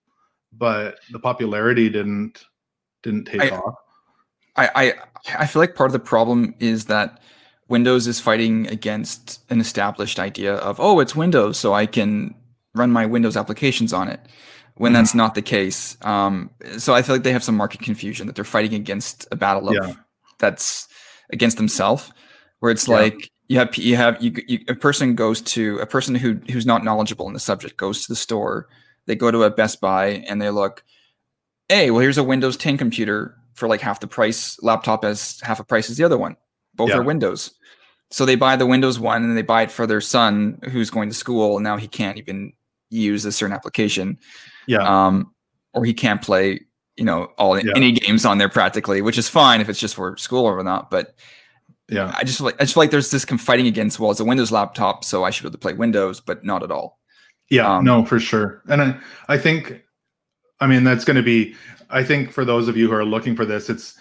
but 0.51 0.99
the 1.11 1.19
popularity 1.19 1.89
didn't 1.89 2.43
didn't 3.03 3.25
take 3.25 3.41
I, 3.41 3.49
off. 3.57 3.75
I, 4.55 4.69
I 4.75 4.93
I 5.39 5.45
feel 5.47 5.61
like 5.61 5.75
part 5.75 5.89
of 5.89 5.93
the 5.93 5.99
problem 5.99 6.55
is 6.59 6.85
that 6.85 7.21
Windows 7.67 8.07
is 8.07 8.19
fighting 8.19 8.67
against 8.67 9.41
an 9.49 9.59
established 9.59 10.19
idea 10.19 10.55
of 10.55 10.79
oh, 10.79 10.99
it's 10.99 11.15
Windows, 11.15 11.57
so 11.57 11.73
I 11.73 11.85
can 11.85 12.35
run 12.73 12.91
my 12.91 13.05
Windows 13.05 13.37
applications 13.37 13.93
on 13.93 14.07
it. 14.07 14.19
When 14.75 14.91
mm-hmm. 14.91 14.99
that's 14.99 15.15
not 15.15 15.35
the 15.35 15.41
case, 15.41 15.97
um, 16.01 16.51
so 16.77 16.93
I 16.93 17.01
feel 17.01 17.15
like 17.15 17.23
they 17.23 17.31
have 17.31 17.43
some 17.43 17.55
market 17.55 17.81
confusion 17.81 18.27
that 18.27 18.35
they're 18.35 18.43
fighting 18.43 18.73
against 18.73 19.25
a 19.31 19.35
battle 19.35 19.69
of 19.69 19.75
yeah 19.75 19.93
that's 20.39 20.87
against 21.31 21.57
themselves 21.57 22.11
where 22.59 22.71
it's 22.71 22.87
yeah. 22.87 22.95
like 22.95 23.31
you 23.47 23.57
have 23.57 23.75
you 23.77 23.95
have 23.95 24.21
you, 24.21 24.33
you, 24.47 24.59
a 24.67 24.75
person 24.75 25.15
goes 25.15 25.41
to 25.41 25.77
a 25.79 25.85
person 25.85 26.15
who 26.15 26.39
who's 26.51 26.65
not 26.65 26.83
knowledgeable 26.83 27.27
in 27.27 27.33
the 27.33 27.39
subject 27.39 27.77
goes 27.77 28.01
to 28.01 28.11
the 28.11 28.15
store 28.15 28.67
they 29.05 29.15
go 29.15 29.31
to 29.31 29.43
a 29.43 29.49
best 29.49 29.81
buy 29.81 30.23
and 30.27 30.41
they 30.41 30.49
look 30.49 30.83
hey 31.69 31.91
well 31.91 32.01
here's 32.01 32.17
a 32.17 32.23
windows 32.23 32.57
10 32.57 32.77
computer 32.77 33.37
for 33.53 33.67
like 33.67 33.81
half 33.81 33.99
the 33.99 34.07
price 34.07 34.57
laptop 34.61 35.05
as 35.05 35.39
half 35.41 35.59
a 35.59 35.63
price 35.63 35.89
as 35.89 35.97
the 35.97 36.03
other 36.03 36.17
one 36.17 36.35
both 36.75 36.89
yeah. 36.89 36.97
are 36.97 37.03
windows 37.03 37.53
so 38.11 38.25
they 38.25 38.35
buy 38.35 38.55
the 38.55 38.65
windows 38.65 38.99
one 38.99 39.23
and 39.23 39.37
they 39.37 39.41
buy 39.41 39.63
it 39.63 39.71
for 39.71 39.87
their 39.87 40.01
son 40.01 40.59
who's 40.71 40.89
going 40.89 41.09
to 41.09 41.15
school 41.15 41.57
and 41.57 41.63
now 41.63 41.77
he 41.77 41.87
can't 41.87 42.17
even 42.17 42.53
use 42.89 43.25
a 43.25 43.31
certain 43.31 43.55
application 43.55 44.17
yeah 44.67 45.07
um 45.07 45.31
or 45.73 45.85
he 45.85 45.93
can't 45.93 46.21
play 46.21 46.59
you 46.95 47.03
know 47.03 47.25
all 47.37 47.59
yeah. 47.59 47.73
any 47.75 47.91
games 47.91 48.25
on 48.25 48.37
there 48.37 48.49
practically, 48.49 49.01
which 49.01 49.17
is 49.17 49.29
fine 49.29 49.61
if 49.61 49.69
it's 49.69 49.79
just 49.79 49.95
for 49.95 50.17
school 50.17 50.45
or 50.45 50.63
not. 50.63 50.89
But 50.89 51.15
yeah, 51.89 52.13
I 52.17 52.23
just 52.23 52.41
like 52.41 52.55
I 52.55 52.63
just 52.63 52.73
feel 52.73 52.83
like 52.83 52.91
there's 52.91 53.11
this 53.11 53.25
fighting 53.25 53.67
against 53.67 53.99
well, 53.99 54.11
it's 54.11 54.19
a 54.19 54.25
Windows 54.25 54.51
laptop, 54.51 55.03
so 55.03 55.23
I 55.23 55.29
should 55.29 55.43
be 55.43 55.47
able 55.47 55.53
to 55.53 55.59
play 55.59 55.73
Windows, 55.73 56.21
but 56.21 56.43
not 56.43 56.63
at 56.63 56.71
all. 56.71 56.99
Yeah, 57.49 57.77
um, 57.77 57.85
no, 57.85 58.05
for 58.05 58.19
sure. 58.19 58.63
And 58.67 58.81
I 58.81 58.97
I 59.27 59.37
think, 59.37 59.83
I 60.59 60.67
mean, 60.67 60.83
that's 60.83 61.05
going 61.05 61.17
to 61.17 61.23
be. 61.23 61.55
I 61.89 62.03
think 62.03 62.31
for 62.31 62.43
those 62.43 62.67
of 62.67 62.75
you 62.75 62.89
who 62.89 62.95
are 62.95 63.05
looking 63.05 63.35
for 63.35 63.45
this, 63.45 63.69
it's 63.69 63.99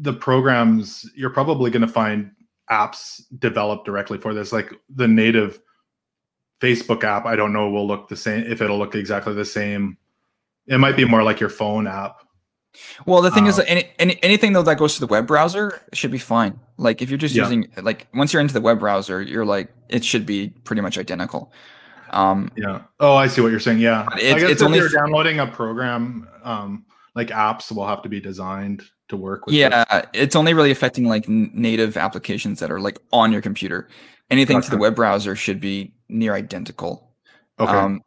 the 0.00 0.12
programs 0.12 1.08
you're 1.14 1.30
probably 1.30 1.70
going 1.70 1.82
to 1.82 1.88
find 1.88 2.30
apps 2.70 3.22
developed 3.38 3.84
directly 3.84 4.18
for 4.18 4.34
this, 4.34 4.52
like 4.52 4.72
the 4.94 5.08
native 5.08 5.60
Facebook 6.60 7.04
app. 7.04 7.26
I 7.26 7.36
don't 7.36 7.52
know 7.52 7.70
will 7.70 7.86
look 7.86 8.08
the 8.08 8.16
same 8.16 8.44
if 8.44 8.60
it'll 8.60 8.78
look 8.78 8.94
exactly 8.94 9.34
the 9.34 9.44
same 9.44 9.96
it 10.70 10.78
might 10.78 10.96
be 10.96 11.04
more 11.04 11.22
like 11.22 11.40
your 11.40 11.48
phone 11.48 11.86
app. 11.86 12.22
Well, 13.04 13.20
the 13.20 13.32
thing 13.32 13.44
um, 13.44 13.50
is, 13.50 13.58
any, 13.58 13.90
any, 13.98 14.22
anything 14.22 14.52
though 14.52 14.62
that 14.62 14.78
goes 14.78 14.94
to 14.94 15.00
the 15.00 15.08
web 15.08 15.26
browser 15.26 15.82
should 15.92 16.12
be 16.12 16.18
fine. 16.18 16.58
Like 16.76 17.02
if 17.02 17.10
you're 17.10 17.18
just 17.18 17.34
yeah. 17.34 17.42
using, 17.42 17.68
like 17.82 18.06
once 18.14 18.32
you're 18.32 18.40
into 18.40 18.54
the 18.54 18.60
web 18.60 18.78
browser, 18.78 19.20
you're 19.20 19.44
like 19.44 19.72
it 19.88 20.04
should 20.04 20.24
be 20.24 20.50
pretty 20.64 20.80
much 20.80 20.96
identical. 20.96 21.52
Um, 22.10 22.52
yeah. 22.56 22.82
Oh, 23.00 23.16
I 23.16 23.26
see 23.26 23.40
what 23.40 23.50
you're 23.50 23.60
saying. 23.60 23.80
Yeah. 23.80 24.06
It, 24.20 24.36
I 24.36 24.38
guess 24.38 24.50
it's 24.50 24.62
if 24.62 24.66
only 24.66 24.78
you're 24.78 24.88
downloading 24.88 25.40
a 25.40 25.46
program, 25.48 26.28
um, 26.44 26.86
like 27.16 27.28
apps 27.28 27.72
will 27.72 27.86
have 27.86 28.02
to 28.02 28.08
be 28.08 28.20
designed 28.20 28.84
to 29.10 29.16
work 29.16 29.46
with. 29.46 29.54
Yeah, 29.54 29.84
this. 29.90 30.06
it's 30.14 30.36
only 30.36 30.54
really 30.54 30.70
affecting 30.70 31.06
like 31.06 31.28
native 31.28 31.96
applications 31.96 32.60
that 32.60 32.70
are 32.70 32.80
like 32.80 32.98
on 33.12 33.32
your 33.32 33.42
computer. 33.42 33.88
Anything 34.30 34.58
okay. 34.58 34.64
to 34.66 34.70
the 34.70 34.78
web 34.78 34.96
browser 34.96 35.36
should 35.36 35.60
be 35.60 35.92
near 36.08 36.34
identical. 36.34 37.10
Okay. 37.58 37.72
Um, 37.72 38.00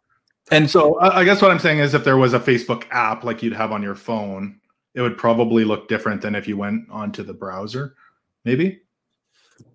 and 0.52 0.70
so 0.70 1.00
I 1.00 1.24
guess 1.24 1.42
what 1.42 1.52
I'm 1.52 1.60
saying 1.60 1.80
is 1.80 1.94
if 1.94 2.04
there 2.04 2.18
was 2.18 2.34
a 2.34 2.40
Facebook 2.40 2.86
app 2.92 3.24
like 3.24 3.44
you'd 3.44 3.54
have 3.54 3.72
on 3.72 3.82
your 3.82 3.96
phone, 3.96 4.60
it 4.94 5.02
would 5.02 5.18
probably 5.18 5.64
look 5.64 5.88
different 5.88 6.22
than 6.22 6.36
if 6.36 6.48
you 6.48 6.58
went 6.58 6.90
onto 6.90 7.24
the 7.24 7.34
browser, 7.34 7.96
maybe? 8.44 8.82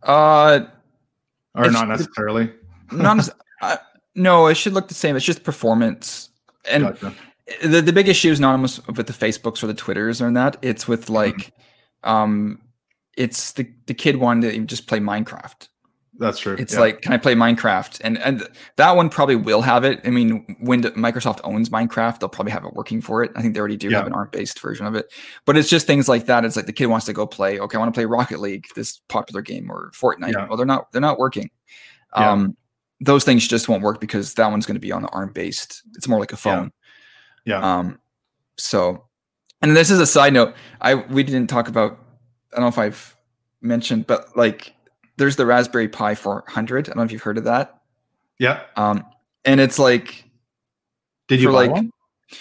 Uh 0.02 0.60
or 1.54 1.70
not 1.70 1.88
necessarily. 1.88 2.52
not 2.92 3.28
uh, 3.62 3.76
no, 4.14 4.46
it 4.46 4.56
should 4.56 4.72
look 4.72 4.88
the 4.88 4.94
same. 4.94 5.16
It's 5.16 5.24
just 5.24 5.42
performance. 5.42 6.30
And 6.70 6.84
gotcha. 6.84 7.14
The, 7.62 7.80
the 7.80 7.92
big 7.92 8.08
issue 8.08 8.30
is 8.30 8.40
not 8.40 8.52
almost 8.52 8.87
with 8.88 9.06
the 9.06 9.12
Facebooks 9.12 9.62
or 9.62 9.66
the 9.66 9.74
Twitters 9.74 10.20
or 10.22 10.30
that. 10.32 10.56
It's 10.62 10.87
with 10.87 11.04
mm-hmm. 11.04 11.14
like 11.14 11.37
mm-hmm. 11.37 12.11
um 12.11 12.62
it's 13.16 13.52
the, 13.52 13.68
the 13.87 13.94
kid 13.94 14.16
wanted 14.16 14.52
to 14.52 14.61
just 14.61 14.87
play 14.87 15.00
Minecraft. 15.00 15.68
That's 16.20 16.40
true. 16.40 16.56
It's 16.58 16.74
yeah. 16.74 16.80
like, 16.80 17.00
can 17.00 17.12
I 17.12 17.16
play 17.16 17.34
Minecraft? 17.34 18.00
And 18.02 18.18
and 18.18 18.46
that 18.76 18.96
one 18.96 19.08
probably 19.08 19.37
will 19.37 19.62
have 19.62 19.84
it. 19.84 20.00
I 20.04 20.11
mean, 20.11 20.56
when 20.61 20.82
Microsoft 20.82 21.40
owns 21.44 21.68
Minecraft, 21.68 22.18
they'll 22.18 22.28
probably 22.28 22.50
have 22.50 22.64
it 22.64 22.74
working 22.74 23.00
for 23.00 23.22
it. 23.22 23.30
I 23.37 23.42
think 23.42 23.54
they 23.54 23.61
already 23.61 23.76
do 23.76 23.88
yeah. 23.88 23.98
have 23.98 24.08
an 24.08 24.14
ARM-based 24.14 24.61
version 24.61 24.87
of 24.87 24.96
it. 24.96 25.12
But 25.44 25.56
it's 25.56 25.68
just 25.68 25.87
things 25.87 26.08
like 26.08 26.26
that. 26.26 26.44
It's 26.44 26.56
like 26.56 26.66
the 26.66 26.72
kid 26.72 26.87
wants 26.87 27.06
to 27.06 27.12
go 27.12 27.24
play. 27.24 27.61
Okay, 27.61 27.76
I 27.76 27.78
want 27.78 27.94
to 27.94 27.96
play 27.96 28.04
Rocket 28.04 28.40
League, 28.40 28.66
this 28.74 29.00
popular 29.08 29.42
game, 29.42 29.70
or 29.70 29.92
Fortnite. 29.94 30.32
Yeah. 30.32 30.48
Well, 30.48 30.56
they're 30.56 30.66
not. 30.66 30.90
They're 30.90 31.00
not 31.00 31.20
working. 31.20 31.50
Um, 32.14 32.56
those 33.00 33.22
things 33.22 33.46
just 33.46 33.68
won't 33.68 33.84
work 33.84 34.00
because 34.00 34.34
that 34.34 34.50
one's 34.50 34.66
going 34.66 34.74
to 34.74 34.80
be 34.80 34.90
on 34.90 35.02
the 35.02 35.08
ARM-based. 35.08 35.82
It's 35.94 36.08
more 36.08 36.18
like 36.18 36.32
a 36.32 36.37
phone. 36.37 36.72
Yeah. 37.48 37.78
Um. 37.78 37.98
So, 38.58 39.04
and 39.62 39.74
this 39.74 39.90
is 39.90 40.00
a 40.00 40.06
side 40.06 40.34
note. 40.34 40.54
I 40.80 40.94
we 40.94 41.22
didn't 41.22 41.48
talk 41.48 41.68
about. 41.68 41.98
I 42.52 42.56
don't 42.56 42.64
know 42.64 42.68
if 42.68 42.78
I've 42.78 43.16
mentioned, 43.62 44.06
but 44.06 44.37
like 44.37 44.74
there's 45.16 45.37
the 45.37 45.46
Raspberry 45.46 45.88
Pi 45.88 46.14
400. 46.14 46.87
I 46.87 46.88
don't 46.88 46.96
know 46.96 47.02
if 47.02 47.12
you've 47.12 47.22
heard 47.22 47.38
of 47.38 47.44
that. 47.44 47.80
Yeah. 48.38 48.62
Um, 48.76 49.04
and 49.44 49.61
it's 49.61 49.78
like, 49.78 50.24
did 51.26 51.40
you 51.40 51.48
buy 51.48 51.66
like, 51.66 51.70
one? 51.70 51.90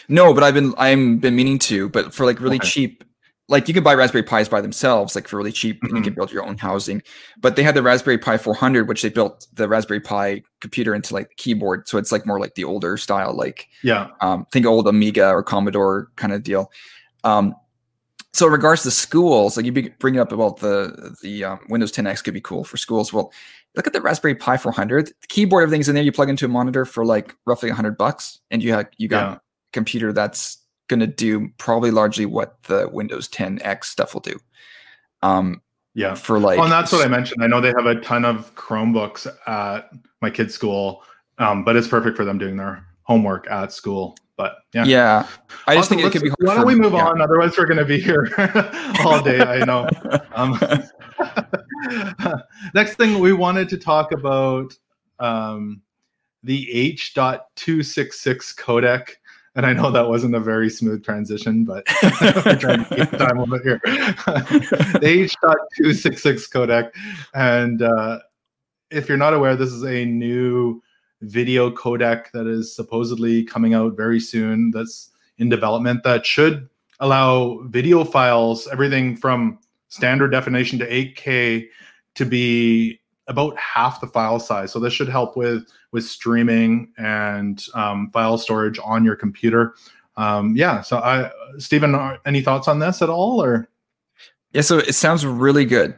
No, 0.10 0.34
but 0.34 0.43
I've 0.43 0.54
been 0.54 0.74
I'm 0.78 1.17
been 1.20 1.36
meaning 1.36 1.60
to, 1.60 1.89
but 1.89 2.13
for 2.13 2.26
like 2.26 2.41
really 2.41 2.58
okay. 2.58 2.67
cheap, 2.67 3.04
like 3.50 3.68
you 3.68 3.74
can 3.74 3.84
buy 3.84 3.94
Raspberry 3.94 4.24
Pis 4.24 4.50
by 4.50 4.60
themselves, 4.62 5.16
like 5.16 5.28
for 5.28 5.38
really 5.38 5.52
cheap, 5.54 5.82
and 5.84 5.96
you 5.96 6.02
can 6.04 6.14
Mhm. 6.14 6.18
build 6.18 6.32
your 6.32 6.46
own 6.46 6.58
housing. 6.58 7.02
But 7.40 7.56
they 7.56 7.64
had 7.64 7.76
the 7.76 7.82
Raspberry 7.82 8.18
Pi 8.18 8.38
400, 8.38 8.88
which 8.88 9.02
they 9.02 9.10
built 9.10 9.48
the 9.54 9.68
Raspberry 9.70 10.02
Pi 10.02 10.44
computer 10.60 10.94
into 10.94 11.14
like 11.14 11.30
the 11.30 11.36
keyboard, 11.36 11.88
so 11.88 11.98
it's 11.98 12.12
like 12.12 12.26
more 12.26 12.40
like 12.40 12.56
the 12.56 12.66
older 12.66 12.98
style, 12.98 13.34
like 13.34 13.68
Yeah. 13.84 14.08
um, 14.22 14.46
think 14.52 14.66
old 14.66 14.88
Amiga 14.88 15.30
or 15.30 15.44
Commodore 15.44 16.10
kind 16.18 16.34
of 16.34 16.44
deal. 16.44 16.72
Um, 17.24 17.56
so 18.34 18.46
in 18.48 18.52
regards 18.52 18.84
to 18.84 18.92
schools, 18.92 19.56
like 19.58 19.66
you 19.66 19.72
be- 19.72 19.94
bring 20.00 20.20
up 20.20 20.32
about 20.32 20.58
the 20.58 21.16
the 21.22 21.44
um, 21.46 21.60
Windows 21.70 21.92
10X 21.92 22.22
could 22.24 22.34
be 22.34 22.42
cool 22.42 22.64
for 22.64 22.78
schools. 22.78 23.12
Well, 23.14 23.32
look 23.76 23.88
at 23.88 23.94
the 23.94 24.02
Raspberry 24.02 24.36
Pi 24.36 24.58
400. 24.58 25.08
The 25.08 25.14
keyboard, 25.30 25.64
everything's 25.64 25.88
in 25.88 25.96
there. 25.96 26.04
You 26.04 26.12
plug 26.12 26.30
into 26.30 26.46
a 26.46 26.50
monitor 26.50 26.84
for 26.86 27.06
like 27.06 27.34
roughly 27.46 27.70
100 27.70 27.98
bucks, 27.98 28.40
and 28.52 28.62
you 28.62 28.74
have 28.74 28.88
you 28.98 29.08
got 29.08 29.24
Yeah. 29.32 29.36
a 29.36 29.40
computer 29.72 30.12
that's 30.12 30.58
going 30.88 31.00
to 31.00 31.08
do 31.08 31.50
probably 31.58 31.91
largely 31.91 32.26
what 32.26 32.62
the 32.63 32.89
Windows 32.91 33.28
10X 33.30 33.86
stuff 33.86 34.13
will 34.13 34.21
do. 34.21 34.39
Um, 35.21 35.62
Yeah. 35.93 36.15
for 36.15 36.39
like, 36.39 36.58
Well, 36.58 36.65
and 36.65 36.71
that's 36.71 36.91
what 36.91 37.06
I 37.06 37.10
mentioned. 37.10 37.43
I 37.43 37.47
know 37.47 37.62
they 37.62 37.73
have 37.78 37.86
a 37.86 38.00
ton 38.02 38.26
of 38.26 38.54
Chromebooks 38.56 39.28
at 39.47 39.89
my 40.21 40.30
kids' 40.30 40.54
school, 40.54 41.04
um, 41.38 41.63
but 41.63 41.76
it's 41.76 41.88
perfect 41.88 42.17
for 42.17 42.26
them 42.26 42.38
doing 42.38 42.56
their 42.58 42.86
homework 43.04 43.50
at 43.50 43.71
school. 43.71 44.15
But 44.38 44.58
yeah. 44.73 44.86
yeah. 44.86 45.28
I 45.65 45.76
just 45.76 45.88
Awesome. 45.91 45.97
think 45.97 46.08
it 46.15 46.19
could 46.19 46.21
be. 46.23 46.32
Why 46.45 46.56
don't 46.56 46.67
we 46.67 46.76
move 46.76 46.93
yeah. 46.93 47.08
on? 47.08 47.21
Otherwise, 47.21 47.58
we're 47.58 47.65
going 47.65 47.80
to 47.80 47.86
be 47.86 48.00
here 48.00 48.30
all 49.04 49.21
day. 49.23 49.39
I 49.41 49.65
know. 49.65 49.88
Um, 50.38 50.60
next 52.76 52.95
thing, 52.95 53.17
we 53.17 53.34
wanted 53.34 53.67
to 53.69 53.78
talk 53.78 54.12
about 54.12 54.71
um, 55.19 55.82
the 56.43 56.69
H.266 56.71 58.56
codec. 58.56 59.10
And 59.58 59.65
I 59.65 59.74
know 59.74 59.89
that 59.89 60.08
wasn't 60.08 60.36
a 60.36 60.39
very 60.39 60.70
smooth 60.70 61.04
transition, 61.04 61.65
but 61.65 61.84
trying 62.60 62.86
to 62.86 62.96
keep 62.96 63.10
time 63.17 63.39
limit 63.39 63.63
here. 63.63 63.82
the 63.86 65.00
H.266 65.02 66.48
codec. 66.52 66.91
And 67.34 67.82
uh, 67.82 68.20
if 68.91 69.10
you're 69.10 69.17
not 69.17 69.34
aware, 69.34 69.56
this 69.56 69.72
is 69.72 69.84
a 69.84 70.06
new 70.06 70.84
video 71.22 71.72
codec 71.72 72.30
that 72.34 72.46
is 72.46 72.76
supposedly 72.76 73.43
coming 73.43 73.74
out 73.74 73.98
very 73.98 74.20
soon 74.20 74.70
that's 74.70 75.10
in 75.39 75.50
development 75.50 76.04
that 76.04 76.24
should 76.24 76.70
allow 77.00 77.60
video 77.65 78.04
files, 78.04 78.67
everything 78.67 79.15
from 79.15 79.58
standard 79.89 80.30
definition 80.30 80.78
to 80.78 80.88
8K, 80.88 81.67
to 82.13 82.26
be 82.26 83.00
about 83.28 83.58
half 83.58 84.00
the 84.02 84.08
file 84.08 84.40
size. 84.40 84.72
So 84.72 84.80
this 84.80 84.94
should 84.94 85.10
help 85.10 85.36
with 85.36 85.68
with 85.92 86.06
streaming 86.06 86.92
and 86.98 87.63
um, 87.74 88.10
file 88.12 88.38
storage 88.38 88.80
on 88.84 89.04
your 89.04 89.16
computer. 89.16 89.76
Um, 90.16 90.56
yeah. 90.56 90.82
So 90.82 90.98
I, 90.98 91.32
Stephen, 91.58 91.94
are- 91.96 92.20
any 92.26 92.42
thoughts 92.42 92.68
on 92.68 92.80
this 92.80 93.02
at 93.02 93.10
all, 93.10 93.42
or? 93.44 93.70
Yeah, 94.54 94.62
so 94.62 94.80
it 94.80 94.94
sounds 94.96 95.26
really 95.26 95.66
good. 95.66 95.96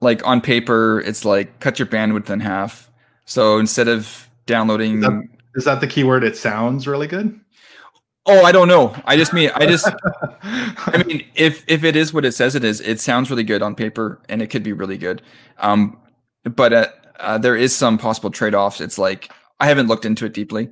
Like 0.00 0.24
on 0.26 0.40
paper, 0.40 1.00
it's 1.00 1.24
like 1.24 1.58
cut 1.60 1.78
your 1.78 1.86
bandwidth 1.86 2.28
in 2.30 2.40
half. 2.40 2.90
So 3.24 3.58
instead 3.58 3.88
of 3.88 4.28
downloading, 4.46 5.02
Is 5.02 5.10
Is 5.56 5.64
that 5.64 5.80
the 5.80 5.86
keyword? 5.86 6.24
It 6.24 6.36
sounds 6.36 6.86
really 6.86 7.06
good. 7.06 7.38
oh, 8.26 8.44
I 8.44 8.52
don't 8.52 8.68
know. 8.68 8.94
I 9.06 9.16
just 9.16 9.32
mean, 9.32 9.50
I 9.54 9.66
just, 9.66 9.88
I 10.42 11.02
mean, 11.06 11.24
if 11.34 11.64
if 11.66 11.82
it 11.84 11.96
is 11.96 12.12
what 12.12 12.24
it 12.24 12.32
says 12.32 12.54
it 12.54 12.62
is, 12.64 12.80
it 12.80 13.00
sounds 13.00 13.30
really 13.30 13.44
good 13.44 13.62
on 13.62 13.74
paper, 13.74 14.20
and 14.28 14.42
it 14.42 14.48
could 14.48 14.62
be 14.62 14.72
really 14.72 14.98
good. 14.98 15.22
Um, 15.58 15.96
but 16.54 16.72
uh, 16.72 16.88
uh, 17.18 17.38
there 17.38 17.56
is 17.56 17.74
some 17.74 17.98
possible 17.98 18.30
trade 18.30 18.54
offs. 18.54 18.80
It's 18.80 18.98
like 18.98 19.32
I 19.60 19.66
haven't 19.66 19.88
looked 19.88 20.04
into 20.04 20.26
it 20.26 20.34
deeply. 20.34 20.70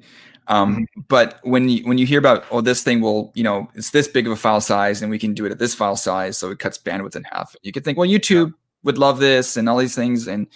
Um, 0.48 0.86
but 1.08 1.40
when 1.42 1.68
you 1.68 1.84
when 1.84 1.98
you 1.98 2.06
hear 2.06 2.20
about 2.20 2.44
oh 2.50 2.60
this 2.60 2.82
thing 2.82 3.00
will 3.00 3.32
you 3.34 3.42
know 3.42 3.68
it's 3.74 3.90
this 3.90 4.06
big 4.06 4.26
of 4.26 4.32
a 4.32 4.36
file 4.36 4.60
size 4.60 5.02
and 5.02 5.10
we 5.10 5.18
can 5.18 5.34
do 5.34 5.44
it 5.44 5.50
at 5.50 5.58
this 5.58 5.74
file 5.74 5.96
size 5.96 6.38
so 6.38 6.50
it 6.50 6.60
cuts 6.60 6.78
bandwidth 6.78 7.16
in 7.16 7.24
half. 7.24 7.56
You 7.62 7.72
could 7.72 7.84
think 7.84 7.98
well 7.98 8.08
YouTube 8.08 8.54
would 8.84 8.98
love 8.98 9.18
this 9.18 9.56
and 9.56 9.68
all 9.68 9.76
these 9.76 9.96
things 9.96 10.28
and 10.28 10.46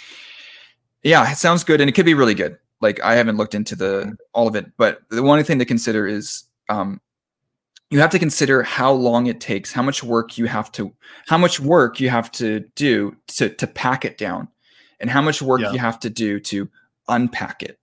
yeah 1.03 1.31
it 1.31 1.39
sounds 1.39 1.65
good 1.65 1.81
and 1.81 1.91
it 1.91 1.95
could 1.95 2.07
be 2.07 2.15
really 2.15 2.35
good. 2.35 2.57
Like 2.81 3.01
I 3.01 3.15
haven't 3.17 3.37
looked 3.37 3.55
into 3.55 3.75
the 3.75 4.17
all 4.33 4.47
of 4.47 4.55
it 4.55 4.67
but 4.77 5.01
the 5.11 5.25
one 5.25 5.43
thing 5.43 5.59
to 5.59 5.65
consider 5.65 6.07
is 6.07 6.45
um, 6.69 7.01
you 7.91 7.99
have 7.99 8.11
to 8.11 8.21
consider 8.21 8.63
how 8.63 8.93
long 8.93 9.27
it 9.27 9.41
takes 9.41 9.73
how 9.73 9.83
much 9.83 10.05
work 10.05 10.39
you 10.39 10.47
have 10.47 10.71
to 10.73 10.95
how 11.27 11.37
much 11.37 11.59
work 11.59 11.99
you 11.99 12.11
have 12.11 12.31
to 12.31 12.61
do 12.77 13.17
to 13.27 13.49
to 13.49 13.67
pack 13.67 14.05
it 14.05 14.17
down 14.17 14.47
and 15.01 15.11
how 15.11 15.23
much 15.23 15.41
work 15.43 15.61
Yeah. 15.61 15.73
you 15.73 15.79
have 15.79 15.99
to 16.01 16.11
do 16.11 16.39
to 16.41 16.69
unpack 17.09 17.63
it 17.63 17.79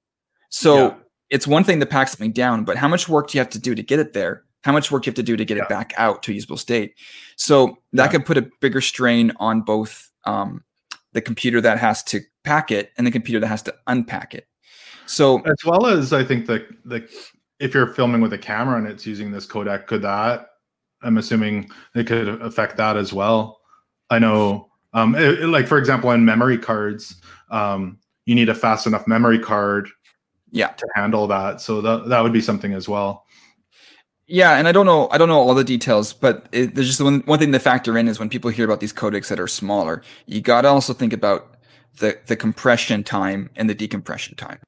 so 0.50 0.76
Yeah. 0.88 0.96
it's 1.30 1.48
one 1.48 1.64
thing 1.64 1.80
to 1.82 1.86
pack 1.86 2.08
something 2.08 2.32
down, 2.32 2.64
but 2.64 2.78
how 2.78 2.88
much 2.88 3.10
work 3.10 3.30
do 3.30 3.38
you 3.38 3.42
have 3.42 3.50
to 3.52 3.60
do 3.60 3.76
to 3.76 3.84
get 3.84 4.00
it 4.00 4.14
there? 4.14 4.44
How 4.64 4.72
much 4.72 4.92
work 4.92 5.04
do 5.04 5.08
you 5.08 5.12
have 5.12 5.16
to 5.16 5.24
do 5.24 5.36
to 5.38 5.46
get 5.46 5.58
Yeah. 5.58 5.64
it 5.64 5.70
back 5.70 5.94
out 5.98 6.24
to 6.24 6.32
a 6.32 6.36
usable 6.36 6.58
state? 6.58 6.96
So 7.36 7.78
that 7.94 8.12
could 8.12 8.26
put 8.26 8.38
a 8.38 8.50
bigger 8.62 8.82
strain 8.82 9.32
on 9.38 9.62
both 9.62 10.10
um, 10.26 10.64
the 11.14 11.22
computer 11.22 11.60
that 11.62 11.80
has 11.80 12.04
to 12.04 12.22
pack 12.44 12.72
it 12.72 12.92
and 12.98 13.06
the 13.08 13.12
computer 13.12 13.40
that 13.40 13.48
has 13.48 13.62
to 13.64 13.76
unpack 13.88 14.34
it. 14.34 14.48
So 15.06 15.40
as 15.40 15.58
well 15.66 15.86
as 15.86 16.12
I 16.14 16.24
think 16.24 16.48
the 16.48 16.66
the 16.86 17.08
if 17.60 17.74
you're 17.74 17.88
filming 17.94 18.22
with 18.22 18.34
a 18.34 18.38
camera 18.38 18.78
and 18.78 18.88
it's 18.88 19.06
using 19.06 19.32
this 19.32 19.46
codec, 19.48 19.88
could 19.88 20.02
that? 20.04 20.48
I'm 21.02 21.18
assuming 21.18 21.70
it 21.96 22.08
could 22.08 22.28
affect 22.42 22.78
that 22.78 22.98
as 22.98 23.12
well. 23.14 23.60
I 24.10 24.20
know, 24.20 24.70
um, 24.98 25.16
it- 25.16 25.40
it- 25.44 25.48
like 25.48 25.68
for 25.68 25.78
example, 25.78 26.12
in 26.12 26.26
memory 26.26 26.58
cards, 26.58 27.16
um, 27.52 27.98
you 28.26 28.36
need 28.36 28.50
a 28.50 28.56
fast 28.56 28.88
enough 28.88 29.08
memory 29.08 29.40
card, 29.40 29.88
Yeah. 30.52 30.70
to 30.70 30.88
handle 30.96 31.28
that. 31.28 31.62
So 31.62 31.82
that 31.82 32.10
that 32.10 32.22
would 32.24 32.34
be 32.34 32.42
something 32.42 32.74
as 32.74 32.88
well. 32.90 33.24
yeah, 34.30 34.58
and 34.58 34.68
I 34.68 34.74
don't 34.74 34.86
know, 34.86 35.08
I 35.12 35.18
don't 35.18 35.30
know 35.30 35.40
all 35.40 35.56
the 35.56 35.64
details, 35.64 36.12
but 36.12 36.50
it, 36.52 36.76
there's 36.76 36.88
just 36.88 37.00
one 37.02 37.22
one 37.26 37.40
thing 37.40 37.52
to 37.54 37.60
factor 37.60 37.98
in 37.98 38.08
is 38.10 38.20
when 38.20 38.28
people 38.30 38.52
hear 38.52 38.66
about 38.66 38.82
these 38.82 38.92
codecs 38.94 39.28
that 39.30 39.40
are 39.40 39.48
smaller, 39.48 40.02
you 40.26 40.42
got 40.42 40.62
to 40.64 40.68
also 40.68 40.92
think 40.94 41.14
about 41.14 41.56
the 42.00 42.18
the 42.28 42.36
compression 42.36 43.04
time 43.04 43.50
and 43.56 43.70
the 43.70 43.76
decompression 43.76 44.36
time. 44.36 44.60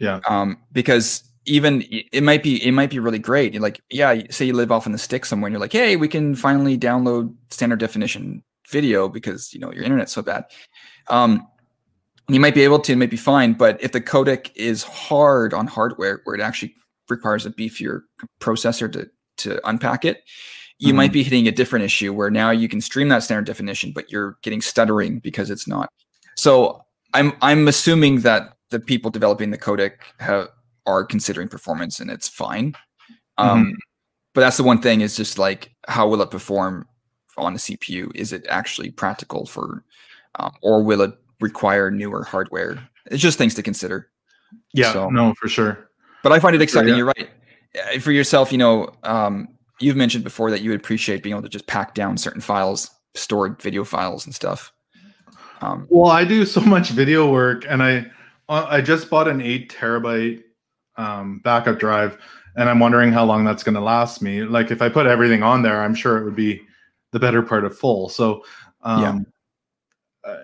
Yeah. 0.00 0.18
um, 0.28 0.56
because 0.72 1.22
even 1.46 1.84
it 1.90 2.22
might 2.22 2.42
be 2.42 2.54
it 2.66 2.72
might 2.72 2.90
be 2.90 2.98
really 2.98 3.18
great. 3.20 3.52
You're 3.54 3.62
like, 3.62 3.80
yeah, 3.90 4.22
say 4.30 4.46
you 4.46 4.54
live 4.54 4.72
off 4.72 4.86
in 4.86 4.92
the 4.92 4.98
stick 4.98 5.24
somewhere, 5.24 5.46
and 5.48 5.52
you're 5.52 5.60
like, 5.60 5.72
hey, 5.72 5.94
we 5.96 6.08
can 6.08 6.34
finally 6.34 6.76
download 6.78 7.32
standard 7.50 7.78
definition 7.78 8.42
video 8.70 9.08
because 9.08 9.52
you 9.52 9.60
know 9.60 9.72
your 9.72 9.84
internet's 9.84 10.12
so 10.12 10.22
bad. 10.22 10.44
Um, 11.08 11.46
you 12.28 12.38
might 12.38 12.54
be 12.54 12.62
able 12.62 12.78
to, 12.78 12.92
it 12.92 12.96
might 12.96 13.10
be 13.10 13.16
fine, 13.16 13.54
but 13.54 13.82
if 13.82 13.90
the 13.92 14.00
codec 14.00 14.50
is 14.54 14.84
hard 14.84 15.52
on 15.52 15.66
hardware, 15.66 16.20
where 16.24 16.36
it 16.36 16.40
actually 16.40 16.74
requires 17.08 17.44
a 17.46 17.50
beefier 17.50 18.02
processor 18.40 18.90
to 18.92 19.10
to 19.38 19.60
unpack 19.68 20.04
it, 20.04 20.22
you 20.78 20.92
Mhm. 20.92 20.96
might 20.96 21.12
be 21.12 21.22
hitting 21.22 21.48
a 21.48 21.52
different 21.52 21.84
issue 21.84 22.12
where 22.12 22.30
now 22.30 22.50
you 22.50 22.68
can 22.68 22.80
stream 22.80 23.08
that 23.08 23.22
standard 23.22 23.46
definition, 23.46 23.92
but 23.92 24.12
you're 24.12 24.36
getting 24.42 24.60
stuttering 24.60 25.18
because 25.18 25.50
it's 25.50 25.66
not. 25.66 25.88
So 26.36 26.82
I'm 27.14 27.32
I'm 27.42 27.66
assuming 27.68 28.20
that 28.20 28.56
the 28.70 28.78
people 28.78 29.10
developing 29.10 29.50
the 29.50 29.58
codec 29.58 29.92
have, 30.20 30.48
are 30.86 31.04
considering 31.04 31.48
performance 31.48 31.98
and 32.00 32.10
it's 32.10 32.28
fine. 32.28 32.74
Um, 33.38 33.74
But 34.32 34.42
that's 34.42 34.56
the 34.58 34.62
one 34.62 34.80
thing 34.80 35.00
is 35.00 35.16
just 35.16 35.38
like 35.38 35.74
how 35.88 36.06
will 36.08 36.22
it 36.22 36.30
perform 36.30 36.86
on 37.36 37.54
a 37.54 37.58
CPU? 37.58 38.10
Is 38.14 38.32
it 38.32 38.46
actually 38.48 38.90
practical 38.90 39.46
for, 39.46 39.84
um, 40.38 40.52
or 40.62 40.82
will 40.82 41.00
it 41.02 41.12
require 41.40 41.90
newer 41.90 42.24
hardware? 42.24 42.78
It's 43.06 43.22
just 43.22 43.38
things 43.38 43.54
to 43.54 43.62
consider. 43.62 44.08
Yeah, 44.72 44.92
So- 44.92 45.10
no, 45.10 45.34
for 45.40 45.48
sure. 45.48 45.90
But 46.22 46.32
I 46.32 46.38
find 46.38 46.54
it 46.54 46.60
exciting. 46.62 46.90
yeah. 46.90 46.96
You're 46.96 47.06
right. 47.06 47.30
Uh, 47.96 47.98
For 48.00 48.12
yourself, 48.12 48.52
you 48.52 48.58
know, 48.58 48.92
um, 49.04 49.48
you've 49.78 49.96
mentioned 49.96 50.24
before 50.24 50.50
that 50.50 50.60
you 50.60 50.70
would 50.70 50.80
appreciate 50.80 51.22
being 51.22 51.34
able 51.34 51.42
to 51.42 51.48
just 51.48 51.66
pack 51.66 51.94
down 51.94 52.16
certain 52.18 52.40
files, 52.42 52.90
stored 53.14 53.60
video 53.62 53.84
files 53.84 54.26
and 54.26 54.34
stuff. 54.34 54.72
Um, 55.62 55.86
Well, 55.88 56.10
I 56.10 56.24
do 56.24 56.44
so 56.44 56.60
much 56.76 56.90
video 56.90 57.30
work, 57.30 57.64
and 57.68 57.82
I 57.82 58.06
uh, 58.48 58.66
I 58.68 58.80
just 58.80 59.08
bought 59.08 59.28
an 59.28 59.40
eight 59.40 59.72
terabyte 59.72 60.42
um, 60.96 61.38
backup 61.44 61.78
drive, 61.78 62.18
and 62.56 62.68
I'm 62.68 62.80
wondering 62.80 63.12
how 63.12 63.24
long 63.24 63.44
that's 63.44 63.62
going 63.62 63.76
to 63.76 63.80
last 63.80 64.20
me. 64.20 64.42
Like, 64.42 64.70
if 64.72 64.82
I 64.82 64.88
put 64.88 65.06
everything 65.06 65.42
on 65.44 65.62
there, 65.62 65.80
I'm 65.82 65.94
sure 65.94 66.18
it 66.18 66.24
would 66.24 66.34
be 66.36 66.60
the 67.12 67.18
better 67.18 67.42
part 67.42 67.64
of 67.64 67.76
full. 67.76 68.08
So, 68.08 68.44
um, 68.82 69.26
uh, 70.24 70.36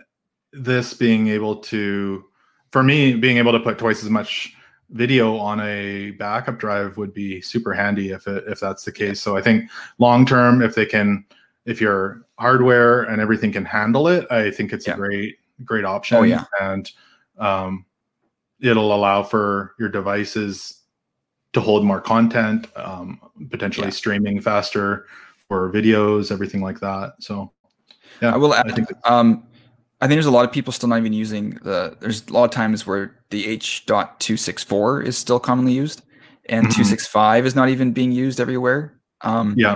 this 0.53 0.95
being 0.95 1.29
able 1.29 1.57
to, 1.57 2.25
for 2.71 2.83
me, 2.83 3.15
being 3.15 3.37
able 3.39 3.53
to 3.53 3.61
put 3.61 3.79
twice 3.79 4.03
as 4.03 4.11
much 4.11 4.55
video 4.91 5.37
on 5.37 5.61
a 5.61 6.13
backup 6.13 6.59
drive 6.59 6.97
would 6.97 7.13
be 7.13 7.41
super 7.41 7.73
handy 7.75 8.11
if 8.11 8.27
it 8.29 8.45
if 8.47 8.61
that's 8.61 8.85
the 8.85 8.93
case. 8.93 9.21
So 9.21 9.37
I 9.37 9.43
think 9.43 9.69
long 9.99 10.25
term, 10.25 10.63
if 10.63 10.75
they 10.75 10.87
can, 10.87 11.25
if 11.65 11.81
your 11.81 12.23
hardware 12.39 13.03
and 13.03 13.21
everything 13.21 13.53
can 13.53 13.65
handle 13.65 14.09
it, 14.09 14.31
I 14.31 14.51
think 14.51 14.73
it's 14.73 14.87
Yeah. 14.87 14.95
a 14.95 14.97
great 14.97 15.37
great 15.65 15.85
option. 15.85 16.17
Oh, 16.19 16.23
yeah. 16.23 16.45
and 16.61 16.91
um, 17.39 17.85
it'll 18.61 18.95
allow 18.95 19.23
for 19.23 19.75
your 19.79 19.89
devices 19.89 20.83
to 21.53 21.61
hold 21.61 21.85
more 21.85 22.01
content, 22.01 22.67
um, 22.77 23.21
potentially 23.51 23.87
Yeah. 23.89 23.93
streaming 23.93 24.41
faster 24.41 25.07
for 25.49 25.71
videos, 25.73 26.31
everything 26.31 26.61
like 26.61 26.81
that. 26.81 27.15
So 27.21 27.53
yeah, 28.21 28.35
I 28.35 28.37
will 28.37 28.53
I 28.53 28.61
add, 28.61 28.75
think 28.75 28.89
um, 29.05 29.45
I 30.01 30.07
think 30.07 30.17
there's 30.17 30.27
a 30.27 30.31
lot 30.31 30.45
of 30.45 30.53
people 30.53 30.73
still 30.73 30.89
not 30.89 30.99
even 30.99 31.13
using 31.13 31.51
the, 31.63 31.97
there's 32.01 32.27
a 32.29 32.33
lot 32.33 32.45
of 32.45 32.51
times 32.51 32.87
where 32.87 33.17
the 33.31 33.47
H.264 33.47 35.05
is 35.07 35.17
still 35.17 35.41
commonly 35.41 35.73
used 35.73 36.03
and 36.49 36.67
Mhm. 36.67 36.71
265 36.75 37.47
is 37.47 37.55
not 37.55 37.69
even 37.69 37.93
being 37.93 38.13
used 38.13 38.41
everywhere. 38.41 38.99
Um, 39.23 39.55
Yeah. 39.57 39.75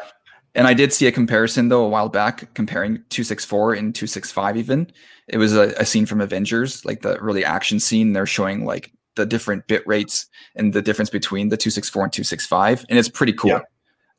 and 0.54 0.66
I 0.66 0.74
did 0.74 0.92
see 0.92 1.06
a 1.06 1.12
comparison 1.12 1.68
though 1.68 1.84
a 1.84 1.88
while 1.88 2.08
back 2.08 2.52
comparing 2.54 3.02
264 3.10 3.74
and 3.74 3.94
265 3.94 4.56
even. 4.56 4.90
It 5.28 5.38
was 5.38 5.56
a, 5.56 5.72
a 5.78 5.84
scene 5.84 6.06
from 6.06 6.20
Avengers, 6.20 6.84
like 6.84 7.02
the 7.02 7.18
really 7.20 7.44
action 7.44 7.78
scene. 7.80 8.12
They're 8.12 8.26
showing 8.26 8.64
like 8.64 8.92
the 9.16 9.26
different 9.26 9.66
bit 9.66 9.86
rates 9.86 10.26
and 10.56 10.72
the 10.72 10.82
difference 10.82 11.10
between 11.10 11.48
the 11.48 11.56
264 11.56 12.04
and 12.04 12.12
265 12.12 12.84
and 12.88 12.98
it's 12.98 13.08
pretty 13.08 13.32
cool. 13.32 13.50
Yeah. 13.52 13.60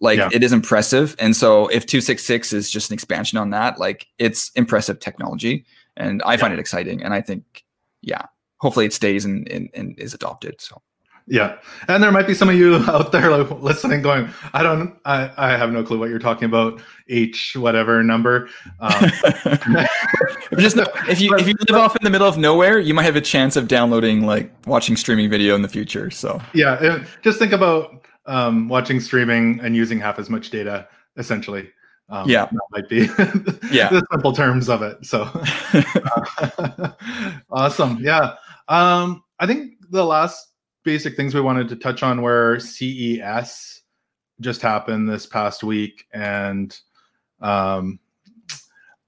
Like 0.02 0.18
yeah. 0.18 0.30
it 0.34 0.44
is 0.44 0.52
impressive. 0.52 1.16
And 1.20 1.36
so 1.36 1.68
if 1.68 1.86
266 1.86 2.54
is 2.54 2.70
just 2.70 2.90
an 2.90 2.96
expansion 2.96 3.38
on 3.38 3.52
that, 3.52 3.80
like 3.80 4.08
it's 4.18 4.52
impressive 4.56 5.00
technology 5.00 5.66
and 5.96 6.22
I 6.26 6.34
yeah. 6.34 6.38
find 6.38 6.54
it 6.54 6.60
exciting 6.60 7.04
and 7.04 7.14
I 7.14 7.22
think 7.22 7.64
yeah, 8.02 8.26
hopefully 8.58 8.86
it 8.86 8.94
stays 8.94 9.26
and, 9.26 9.48
and, 9.50 9.70
and 9.74 9.98
is 10.00 10.14
adopted. 10.14 10.60
So 10.60 10.82
yeah, 11.28 11.58
and 11.88 12.02
there 12.04 12.12
might 12.12 12.28
be 12.28 12.34
some 12.34 12.50
of 12.50 12.56
you 12.56 12.76
out 12.88 13.12
there 13.12 13.30
like 13.30 13.50
listening, 13.62 14.02
going, 14.02 14.30
"I 14.54 14.64
don't, 14.64 14.98
I, 15.06 15.32
I 15.38 15.56
have 15.56 15.72
no 15.72 15.84
clue 15.84 16.00
what 16.00 16.10
you're 16.10 16.20
talking 16.20 16.46
about." 16.46 16.82
H 17.08 17.56
whatever 17.56 18.04
number. 18.04 18.50
Um, 18.80 18.92
just 20.58 20.78
if 21.08 21.22
you 21.22 21.36
if 21.36 21.48
you 21.48 21.54
live 21.70 21.80
off 21.80 21.96
in 21.96 22.04
the 22.04 22.10
middle 22.10 22.28
of 22.28 22.38
nowhere, 22.38 22.80
you 22.80 22.94
might 22.94 23.04
have 23.04 23.16
a 23.16 23.22
chance 23.22 23.56
of 23.56 23.68
downloading 23.68 24.26
like 24.26 24.52
watching 24.66 24.96
streaming 24.96 25.30
video 25.30 25.56
in 25.56 25.62
the 25.62 25.70
future. 25.70 26.10
So 26.10 26.42
yeah, 26.54 27.04
just 27.22 27.38
think 27.38 27.54
about 27.54 28.06
um, 28.26 28.68
watching 28.68 29.00
streaming 29.00 29.60
and 29.62 29.76
using 29.76 30.00
half 30.00 30.20
as 30.20 30.30
much 30.30 30.50
data, 30.50 30.88
essentially. 31.18 31.70
Um, 32.10 32.30
yeah, 32.30 32.46
that 32.46 32.62
might 32.72 32.90
be 32.90 32.98
yeah 33.72 33.90
the 33.90 34.06
simple 34.12 34.34
terms 34.34 34.68
of 34.68 34.82
it. 34.82 35.06
So 35.06 35.30
uh, 35.34 36.92
awesome, 37.50 38.00
yeah. 38.02 38.36
Um, 38.68 39.24
I 39.40 39.48
think 39.48 39.74
the 39.90 40.06
last 40.06 40.50
basic 40.84 41.16
things 41.16 41.34
we 41.34 41.42
wanted 41.42 41.70
to 41.70 41.76
touch 41.76 42.04
on 42.04 42.22
were 42.22 42.60
CES 42.60 43.82
just 44.42 44.62
happened 44.62 45.08
this 45.08 45.26
past 45.26 45.64
week, 45.64 46.06
and 46.14 46.78
um, 47.40 48.00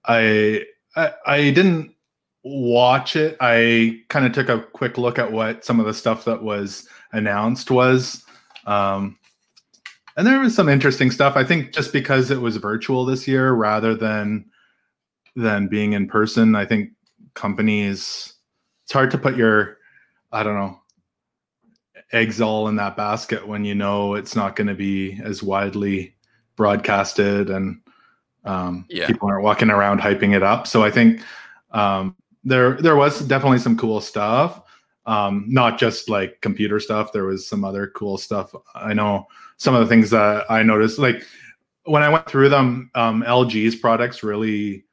I, 0.06 0.64
I 0.96 1.12
I 1.26 1.38
didn't 1.52 1.94
watch 2.44 3.16
it. 3.16 3.36
I 3.42 4.02
kind 4.10 4.26
of 4.26 4.32
took 4.32 4.50
a 4.50 4.62
quick 4.62 4.98
look 4.98 5.20
at 5.20 5.32
what 5.32 5.66
some 5.66 5.80
of 5.80 5.86
the 5.86 5.94
stuff 5.94 6.26
that 6.26 6.42
was 6.42 6.88
announced 7.12 7.72
was. 7.72 8.24
Um, 8.66 9.18
and 10.16 10.28
there 10.28 10.40
was 10.40 10.56
some 10.56 10.70
interesting 10.70 11.12
stuff. 11.12 11.36
I 11.36 11.44
think 11.44 11.74
just 11.74 11.92
because 11.92 12.32
it 12.32 12.42
was 12.42 12.58
virtual 12.58 13.06
this 13.06 13.28
year 13.28 13.54
rather 13.54 13.96
than 13.96 14.46
than 15.36 15.68
being 15.68 15.94
in 15.94 16.08
person, 16.08 16.56
I 16.56 16.66
think 16.66 16.92
companies 17.34 18.34
it's 18.84 18.94
hard 18.94 19.12
to 19.12 19.18
put 19.18 19.36
your 19.36 19.78
I 20.32 20.44
don't 20.44 20.56
know 20.56 20.80
eggs 22.12 22.42
all 22.42 22.68
in 22.68 22.76
that 22.76 22.96
basket 22.96 23.48
when 23.48 23.66
you 23.66 23.74
know 23.74 24.14
it's 24.14 24.36
not 24.36 24.56
going 24.56 24.68
to 24.68 24.76
be 24.76 25.20
as 25.24 25.42
widely 25.42 26.16
broadcasted 26.56 27.50
and 27.50 27.82
um, 28.46 28.86
yeah. 28.90 29.08
people 29.08 29.28
aren't 29.28 29.44
walking 29.44 29.70
around 29.70 30.00
hyping 30.00 30.36
it 30.36 30.44
up. 30.44 30.68
So 30.68 30.84
I 30.84 30.92
think 30.92 31.22
um, 31.72 32.16
there 32.44 32.74
there 32.74 32.96
was 32.96 33.22
definitely 33.22 33.60
some 33.60 33.78
cool 33.78 34.02
stuff. 34.02 34.62
Um, 35.06 35.46
not 35.48 35.78
just 35.78 36.10
like 36.10 36.40
computer 36.42 36.80
stuff. 36.80 37.12
There 37.12 37.26
was 37.26 37.48
some 37.48 37.66
other 37.66 37.88
cool 37.88 38.18
stuff. 38.18 38.56
I 38.74 38.94
know 38.94 39.28
some 39.58 39.76
of 39.76 39.82
the 39.82 39.88
things 39.88 40.10
that 40.12 40.46
I 40.50 40.64
noticed, 40.64 40.98
like 40.98 41.26
when 41.86 42.04
I 42.04 42.10
went 42.10 42.28
through 42.28 42.50
them, 42.50 42.90
um, 42.96 43.24
LG's 43.28 43.76
products 43.76 44.24
really, 44.24 44.86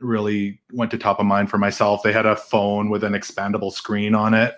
really 0.00 0.60
went 0.72 0.92
to 0.92 0.98
top 0.98 1.18
of 1.18 1.26
mind 1.26 1.50
for 1.50 1.58
myself. 1.58 2.02
They 2.02 2.12
had 2.12 2.26
a 2.26 2.36
phone 2.36 2.88
with 2.88 3.02
an 3.02 3.14
expandable 3.14 3.72
screen 3.72 4.14
on 4.14 4.32
it 4.32 4.54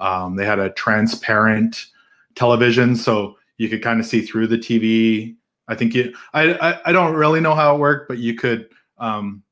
um, 0.00 0.34
they 0.34 0.46
had 0.46 0.58
a 0.58 0.70
transparent 0.70 1.86
television, 2.34 2.96
so 2.96 3.36
you 3.58 3.68
could 3.68 3.82
kind 3.82 4.00
of 4.00 4.06
see 4.06 4.22
through 4.22 4.48
the 4.48 4.58
TV. 4.58 5.36
I 5.68 5.74
think 5.74 5.94
you. 5.94 6.14
I, 6.32 6.54
I, 6.54 6.80
I 6.86 6.92
don't 6.92 7.14
really 7.14 7.40
know 7.40 7.54
how 7.54 7.76
it 7.76 7.78
worked, 7.78 8.08
but 8.08 8.18
you 8.18 8.34
could. 8.34 8.68
Um, 8.98 9.42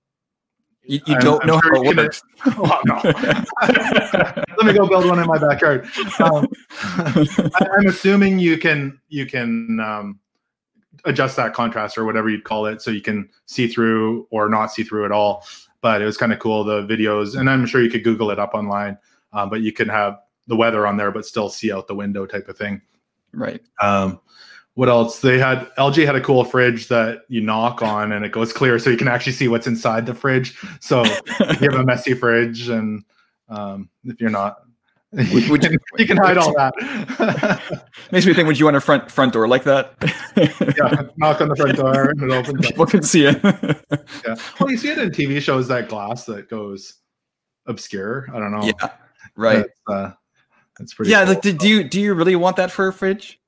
you, 0.88 1.00
you 1.06 1.18
don't 1.20 1.42
I'm 1.42 1.48
know 1.48 1.60
sure 1.60 1.76
how 1.76 1.82
it 1.82 1.96
works. 1.96 2.22
Oh, 2.46 2.80
no. 2.86 2.94
Let 3.62 4.66
me 4.66 4.72
go 4.72 4.88
build 4.88 5.06
one 5.06 5.18
in 5.18 5.26
my 5.26 5.36
backyard. 5.38 5.86
Um, 6.18 6.48
I, 6.80 7.68
am 7.78 7.86
assuming 7.86 8.38
you 8.38 8.56
can 8.56 8.98
you 9.08 9.26
can 9.26 9.80
um, 9.80 10.18
adjust 11.04 11.36
that 11.36 11.52
contrast 11.52 11.98
or 11.98 12.04
whatever 12.04 12.30
you'd 12.30 12.44
call 12.44 12.66
it, 12.66 12.80
so 12.80 12.90
you 12.90 13.02
can 13.02 13.28
see 13.46 13.68
through 13.68 14.26
or 14.30 14.48
not 14.48 14.72
see 14.72 14.82
through 14.82 15.04
at 15.04 15.12
all. 15.12 15.44
But 15.82 16.00
it 16.00 16.06
was 16.06 16.16
kind 16.16 16.32
of 16.32 16.38
cool 16.38 16.64
the 16.64 16.82
videos, 16.82 17.38
and 17.38 17.50
I'm 17.50 17.66
sure 17.66 17.82
you 17.82 17.90
could 17.90 18.02
Google 18.02 18.30
it 18.30 18.38
up 18.38 18.54
online. 18.54 18.96
Uh, 19.32 19.46
but 19.46 19.60
you 19.60 19.72
can 19.72 19.88
have 19.88 20.18
the 20.46 20.56
weather 20.56 20.86
on 20.86 20.96
there, 20.96 21.10
but 21.10 21.26
still 21.26 21.50
see 21.50 21.70
out 21.70 21.86
the 21.86 21.94
window 21.94 22.24
type 22.24 22.48
of 22.48 22.56
thing. 22.56 22.80
Right. 23.32 23.60
Um, 23.80 24.20
what 24.78 24.88
else? 24.88 25.18
They 25.18 25.40
had 25.40 25.68
LG 25.76 26.06
had 26.06 26.14
a 26.14 26.20
cool 26.20 26.44
fridge 26.44 26.86
that 26.86 27.22
you 27.26 27.40
knock 27.40 27.82
on 27.82 28.12
and 28.12 28.24
it 28.24 28.30
goes 28.30 28.52
clear, 28.52 28.78
so 28.78 28.90
you 28.90 28.96
can 28.96 29.08
actually 29.08 29.32
see 29.32 29.48
what's 29.48 29.66
inside 29.66 30.06
the 30.06 30.14
fridge. 30.14 30.56
So 30.78 31.02
you 31.04 31.68
have 31.68 31.74
a 31.74 31.84
messy 31.84 32.14
fridge, 32.14 32.68
and 32.68 33.02
um, 33.48 33.90
if 34.04 34.20
you're 34.20 34.30
not, 34.30 34.58
would, 35.10 35.48
would 35.48 35.64
you, 35.64 35.78
you, 35.98 36.06
can 36.06 36.16
hide 36.16 36.38
all 36.38 36.54
that. 36.54 36.72
Makes 38.12 38.26
me 38.26 38.34
think: 38.34 38.46
Would 38.46 38.60
you 38.60 38.66
want 38.66 38.76
a 38.76 38.80
front 38.80 39.10
front 39.10 39.32
door 39.32 39.48
like 39.48 39.64
that? 39.64 39.94
yeah, 40.36 41.08
knock 41.16 41.40
on 41.40 41.48
the 41.48 41.56
front 41.56 41.76
door 41.76 42.10
and 42.10 42.22
it 42.22 42.30
opens. 42.30 42.64
People 42.64 42.84
up. 42.84 42.90
can 42.90 43.02
see 43.02 43.26
it. 43.26 43.42
yeah, 43.42 44.36
well, 44.60 44.70
you 44.70 44.76
see 44.76 44.90
it 44.90 44.98
in 44.98 45.10
TV 45.10 45.42
shows 45.42 45.66
that 45.66 45.88
glass 45.88 46.24
that 46.26 46.48
goes 46.48 46.98
obscure. 47.66 48.28
I 48.32 48.38
don't 48.38 48.52
know. 48.52 48.62
Yeah, 48.62 48.90
right. 49.34 49.66
Uh, 49.88 50.12
that's 50.78 50.94
pretty. 50.94 51.10
Yeah, 51.10 51.24
cool. 51.24 51.34
like 51.34 51.58
do 51.58 51.68
you 51.68 51.82
do 51.82 52.00
you 52.00 52.14
really 52.14 52.36
want 52.36 52.54
that 52.58 52.70
for 52.70 52.86
a 52.86 52.92
fridge? 52.92 53.40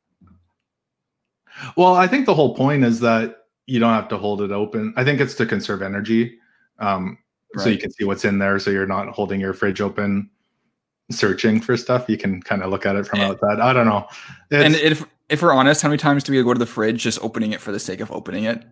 Well, 1.76 1.94
I 1.94 2.06
think 2.06 2.26
the 2.26 2.34
whole 2.34 2.54
point 2.54 2.84
is 2.84 3.00
that 3.00 3.46
you 3.66 3.78
don't 3.78 3.92
have 3.92 4.08
to 4.08 4.18
hold 4.18 4.42
it 4.42 4.50
open. 4.50 4.94
I 4.96 5.04
think 5.04 5.20
it's 5.20 5.34
to 5.34 5.46
conserve 5.46 5.82
energy, 5.82 6.38
um, 6.78 7.18
right. 7.54 7.64
so 7.64 7.70
you 7.70 7.78
can 7.78 7.90
see 7.90 8.04
what's 8.04 8.24
in 8.24 8.38
there, 8.38 8.58
so 8.58 8.70
you're 8.70 8.86
not 8.86 9.08
holding 9.08 9.40
your 9.40 9.52
fridge 9.52 9.80
open, 9.80 10.30
searching 11.10 11.60
for 11.60 11.76
stuff. 11.76 12.08
You 12.08 12.16
can 12.16 12.42
kind 12.42 12.62
of 12.62 12.70
look 12.70 12.86
at 12.86 12.96
it 12.96 13.06
from 13.06 13.20
and, 13.20 13.32
outside. 13.32 13.60
I 13.60 13.72
don't 13.72 13.86
know. 13.86 14.06
It's, 14.50 14.64
and 14.64 14.74
if 14.74 15.04
if 15.28 15.42
we're 15.42 15.52
honest, 15.52 15.82
how 15.82 15.88
many 15.88 15.98
times 15.98 16.24
do 16.24 16.32
we 16.32 16.42
go 16.42 16.52
to 16.52 16.58
the 16.58 16.66
fridge 16.66 17.02
just 17.02 17.22
opening 17.22 17.52
it 17.52 17.60
for 17.60 17.72
the 17.72 17.78
sake 17.78 18.00
of 18.00 18.10
opening 18.10 18.44
it? 18.44 18.64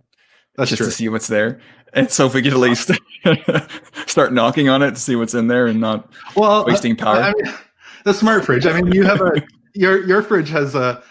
That's 0.56 0.70
just 0.70 0.78
true. 0.78 0.86
to 0.86 0.92
see 0.92 1.08
what's 1.08 1.28
there. 1.28 1.60
And 1.92 2.10
so 2.10 2.26
if 2.26 2.34
we 2.34 2.42
could 2.42 2.52
at 2.52 2.58
least 2.58 2.90
start 4.06 4.32
knocking 4.32 4.68
on 4.68 4.82
it 4.82 4.90
to 4.90 5.00
see 5.00 5.14
what's 5.14 5.34
in 5.34 5.46
there 5.46 5.68
and 5.68 5.80
not 5.80 6.12
well 6.34 6.66
wasting 6.66 6.96
power. 6.96 7.22
I 7.22 7.32
mean, 7.32 7.54
the 8.04 8.12
smart 8.12 8.44
fridge. 8.44 8.66
I 8.66 8.80
mean, 8.80 8.92
you 8.92 9.04
have 9.04 9.20
a 9.20 9.40
your 9.74 10.04
your 10.04 10.22
fridge 10.22 10.50
has 10.50 10.74
a 10.74 11.02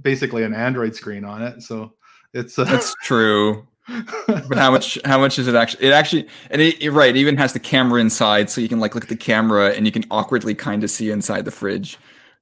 basically 0.00 0.42
an 0.42 0.54
Android 0.54 0.94
screen 0.94 1.24
on 1.24 1.42
it, 1.42 1.62
so 1.62 1.92
it's 2.32 2.58
uh, 2.58 2.64
that's 2.64 2.94
true. 3.02 3.66
but 4.26 4.58
how 4.58 4.70
much 4.70 4.98
how 5.04 5.18
much 5.18 5.38
is 5.38 5.46
it 5.46 5.54
actually 5.54 5.86
it 5.86 5.92
actually 5.92 6.26
and 6.50 6.60
it, 6.60 6.80
it, 6.82 6.90
right 6.90 7.10
it 7.10 7.16
even 7.16 7.36
has 7.36 7.52
the 7.52 7.60
camera 7.60 8.00
inside 8.00 8.50
so 8.50 8.60
you 8.60 8.68
can 8.68 8.80
like 8.80 8.96
look 8.96 9.04
at 9.04 9.08
the 9.08 9.16
camera 9.16 9.70
and 9.70 9.86
you 9.86 9.92
can 9.92 10.04
awkwardly 10.10 10.56
kind 10.56 10.82
of 10.82 10.90
see 10.90 11.08
inside 11.08 11.44
the 11.44 11.52
fridge 11.52 11.96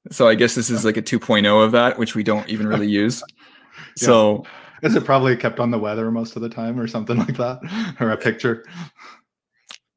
so 0.09 0.27
i 0.27 0.33
guess 0.33 0.55
this 0.55 0.71
is 0.71 0.83
like 0.83 0.97
a 0.97 1.03
2.0 1.03 1.63
of 1.63 1.71
that 1.71 1.99
which 1.99 2.15
we 2.15 2.23
don't 2.23 2.49
even 2.49 2.67
really 2.67 2.87
use 2.87 3.21
yeah. 3.77 3.83
so 3.95 4.43
is 4.81 4.95
it 4.95 5.05
probably 5.05 5.37
kept 5.37 5.59
on 5.59 5.69
the 5.69 5.77
weather 5.77 6.09
most 6.09 6.35
of 6.35 6.41
the 6.41 6.49
time 6.49 6.79
or 6.79 6.87
something 6.87 7.17
like 7.27 7.37
that 7.37 7.59
or 7.99 8.09
a 8.09 8.17
picture 8.17 8.65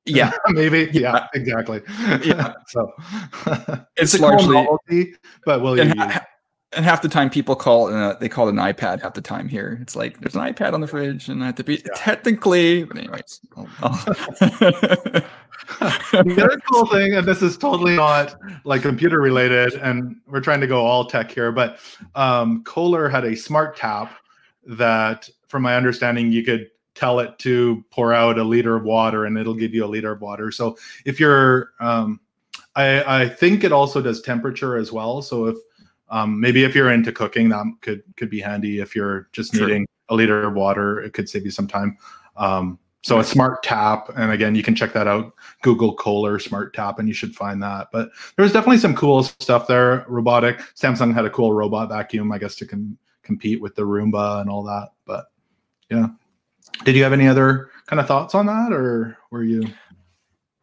yeah, 0.05 0.33
maybe. 0.49 0.89
Yeah, 0.93 1.13
yeah, 1.13 1.27
exactly. 1.35 1.83
Yeah. 2.25 2.55
so 2.69 2.91
it's, 3.97 4.15
it's 4.15 4.19
largely, 4.19 4.55
novelty, 4.55 5.15
but 5.45 5.61
will 5.61 5.77
you? 5.77 5.93
And 6.73 6.85
half 6.85 7.03
the 7.03 7.09
time 7.09 7.31
people 7.31 7.57
call 7.57 7.87
uh, 7.93 8.15
they 8.15 8.29
call 8.29 8.49
it 8.49 8.53
an 8.53 8.57
iPad 8.57 9.01
half 9.03 9.15
the 9.15 9.21
time 9.21 9.49
here. 9.49 9.79
It's 9.81 9.97
like 9.97 10.21
there's 10.21 10.35
an 10.35 10.43
iPad 10.43 10.75
on 10.75 10.81
the 10.81 10.87
fridge, 10.87 11.29
and 11.29 11.43
I 11.43 11.47
have 11.47 11.55
to 11.57 11.65
be 11.65 11.75
yeah. 11.75 11.93
technically. 11.97 12.85
But 12.85 12.99
anyways, 12.99 13.41
the 13.57 15.25
other 16.21 16.61
cool 16.71 16.87
thing, 16.87 17.15
and 17.15 17.27
this 17.27 17.43
is 17.43 17.57
totally 17.57 17.97
not 17.97 18.37
like 18.65 18.83
computer 18.83 19.21
related, 19.21 19.75
and 19.75 20.17
we're 20.27 20.41
trying 20.41 20.61
to 20.61 20.67
go 20.67 20.85
all 20.85 21.07
tech 21.07 21.31
here, 21.31 21.53
but 21.53 21.79
um, 22.15 22.63
Kohler 22.65 23.09
had 23.09 23.25
a 23.25 23.35
smart 23.35 23.77
tap 23.77 24.15
that, 24.67 25.29
from 25.47 25.63
my 25.63 25.77
understanding, 25.77 26.31
you 26.31 26.45
could 26.45 26.69
tell 26.95 27.21
it 27.21 27.39
to 27.39 27.85
pour 27.91 28.13
out 28.13 28.39
a 28.39 28.45
liter 28.45 28.77
of 28.77 28.83
water 28.83 29.25
and 29.25 29.39
it'll 29.39 29.55
give 29.55 29.73
you 29.73 29.85
a 29.85 29.87
liter 29.87 30.13
of 30.13 30.21
water. 30.21 30.51
So 30.51 30.77
if 31.05 31.21
you're, 31.21 31.71
um, 31.79 32.19
I, 32.75 33.23
I 33.23 33.29
think 33.29 33.63
it 33.63 33.71
also 33.71 34.03
does 34.03 34.21
temperature 34.21 34.77
as 34.77 34.91
well. 34.91 35.23
So 35.23 35.47
if 35.47 35.57
um, 36.11 36.41
maybe 36.41 36.65
if 36.65 36.75
you're 36.75 36.91
into 36.91 37.13
cooking, 37.13 37.49
that 37.51 37.65
could 37.81 38.03
could 38.17 38.31
be 38.31 38.41
handy. 38.41 38.81
If 38.81 38.95
you're 38.95 39.29
just 39.33 39.55
sure. 39.55 39.67
needing 39.67 39.87
a 40.09 40.15
liter 40.15 40.45
of 40.45 40.55
water, 40.55 41.01
it 41.01 41.13
could 41.13 41.29
save 41.29 41.45
you 41.45 41.51
some 41.51 41.69
time. 41.69 41.97
Um, 42.37 42.79
so 43.03 43.21
a 43.21 43.25
smart 43.25 43.63
tap, 43.63 44.11
and 44.17 44.33
again, 44.33 44.55
you 44.55 44.63
can 44.63 44.75
check 44.75 44.93
that 44.93 45.07
out. 45.07 45.33
Google 45.63 45.95
Kohler 45.95 46.39
smart 46.39 46.75
tap, 46.75 46.99
and 46.99 47.07
you 47.07 47.15
should 47.15 47.35
find 47.35 47.63
that. 47.63 47.89
But 47.93 48.11
there's 48.37 48.53
definitely 48.53 48.79
some 48.79 48.95
cool 48.95 49.23
stuff 49.23 49.67
there. 49.67 50.05
Robotic. 50.09 50.59
Samsung 50.75 51.15
had 51.15 51.25
a 51.25 51.31
cool 51.31 51.53
robot 51.53 51.89
vacuum, 51.89 52.33
I 52.33 52.39
guess, 52.39 52.57
to 52.57 52.67
com- 52.67 52.99
compete 53.23 53.61
with 53.61 53.77
the 53.77 53.83
Roomba 53.83 54.41
and 54.41 54.51
all 54.51 54.65
that. 54.65 54.89
But 55.05 55.27
yeah, 55.91 56.09
did 56.85 56.97
you 56.97 57.03
have 57.05 57.13
any 57.13 57.29
other 57.29 57.71
kind 57.87 58.01
of 58.01 58.07
thoughts 58.07 58.35
on 58.35 58.47
that, 58.47 58.73
or 58.73 59.17
were 59.31 59.45
you? 59.45 59.63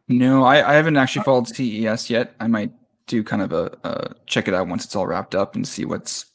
No, 0.08 0.44
I, 0.44 0.70
I 0.70 0.74
haven't 0.74 0.96
actually 0.96 1.24
followed 1.24 1.48
CES 1.48 2.10
yet. 2.10 2.34
I 2.38 2.46
might 2.46 2.72
do 3.06 3.22
kind 3.22 3.42
of 3.42 3.52
a, 3.52 3.76
a, 3.84 4.14
check 4.26 4.48
it 4.48 4.54
out 4.54 4.68
once 4.68 4.84
it's 4.84 4.96
all 4.96 5.06
wrapped 5.06 5.34
up 5.34 5.54
and 5.54 5.66
see 5.66 5.84
what's 5.84 6.26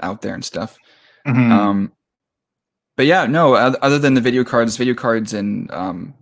out 0.00 0.22
there 0.22 0.34
and 0.34 0.44
stuff. 0.44 0.78
Mm-hmm. 1.26 1.52
Um, 1.52 1.92
but 2.96 3.06
yeah, 3.06 3.26
no. 3.26 3.54
Other 3.54 3.98
than 3.98 4.14
the 4.14 4.20
video 4.20 4.44
cards, 4.44 4.76
video 4.76 4.94
cards 4.94 5.32
and 5.32 5.70
um, 5.70 6.14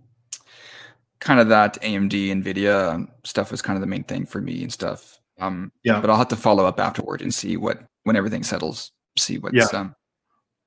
kind 1.22 1.38
of 1.38 1.48
that 1.48 1.80
AMD 1.82 2.12
Nvidia 2.12 2.92
um, 2.92 3.08
stuff 3.24 3.50
was 3.50 3.62
kind 3.62 3.76
of 3.76 3.80
the 3.80 3.86
main 3.86 4.04
thing 4.04 4.26
for 4.26 4.40
me 4.40 4.62
and 4.62 4.72
stuff. 4.72 5.18
Um, 5.38 5.72
yeah, 5.82 6.00
but 6.00 6.10
I'll 6.10 6.16
have 6.16 6.28
to 6.28 6.36
follow 6.36 6.66
up 6.66 6.78
afterward 6.78 7.22
and 7.22 7.32
see 7.32 7.56
what 7.56 7.82
when 8.04 8.16
everything 8.16 8.42
settles. 8.42 8.92
See 9.18 9.38
what's 9.38 9.54
yeah, 9.54 9.66
um, 9.78 9.94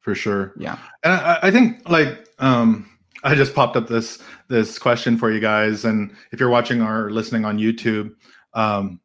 for 0.01 0.15
sure. 0.15 0.53
Yeah, 0.57 0.77
and 1.03 1.13
I, 1.13 1.39
I 1.43 1.51
think 1.51 1.87
like 1.89 2.27
um, 2.39 2.89
I 3.23 3.35
just 3.35 3.53
popped 3.53 3.75
up 3.75 3.87
this 3.87 4.21
this 4.47 4.77
question 4.79 5.17
for 5.17 5.31
you 5.31 5.39
guys, 5.39 5.85
and 5.85 6.15
if 6.31 6.39
you're 6.39 6.49
watching 6.49 6.81
or 6.81 7.11
listening 7.11 7.45
on 7.45 7.57
YouTube, 7.57 8.11
um, 8.53 8.99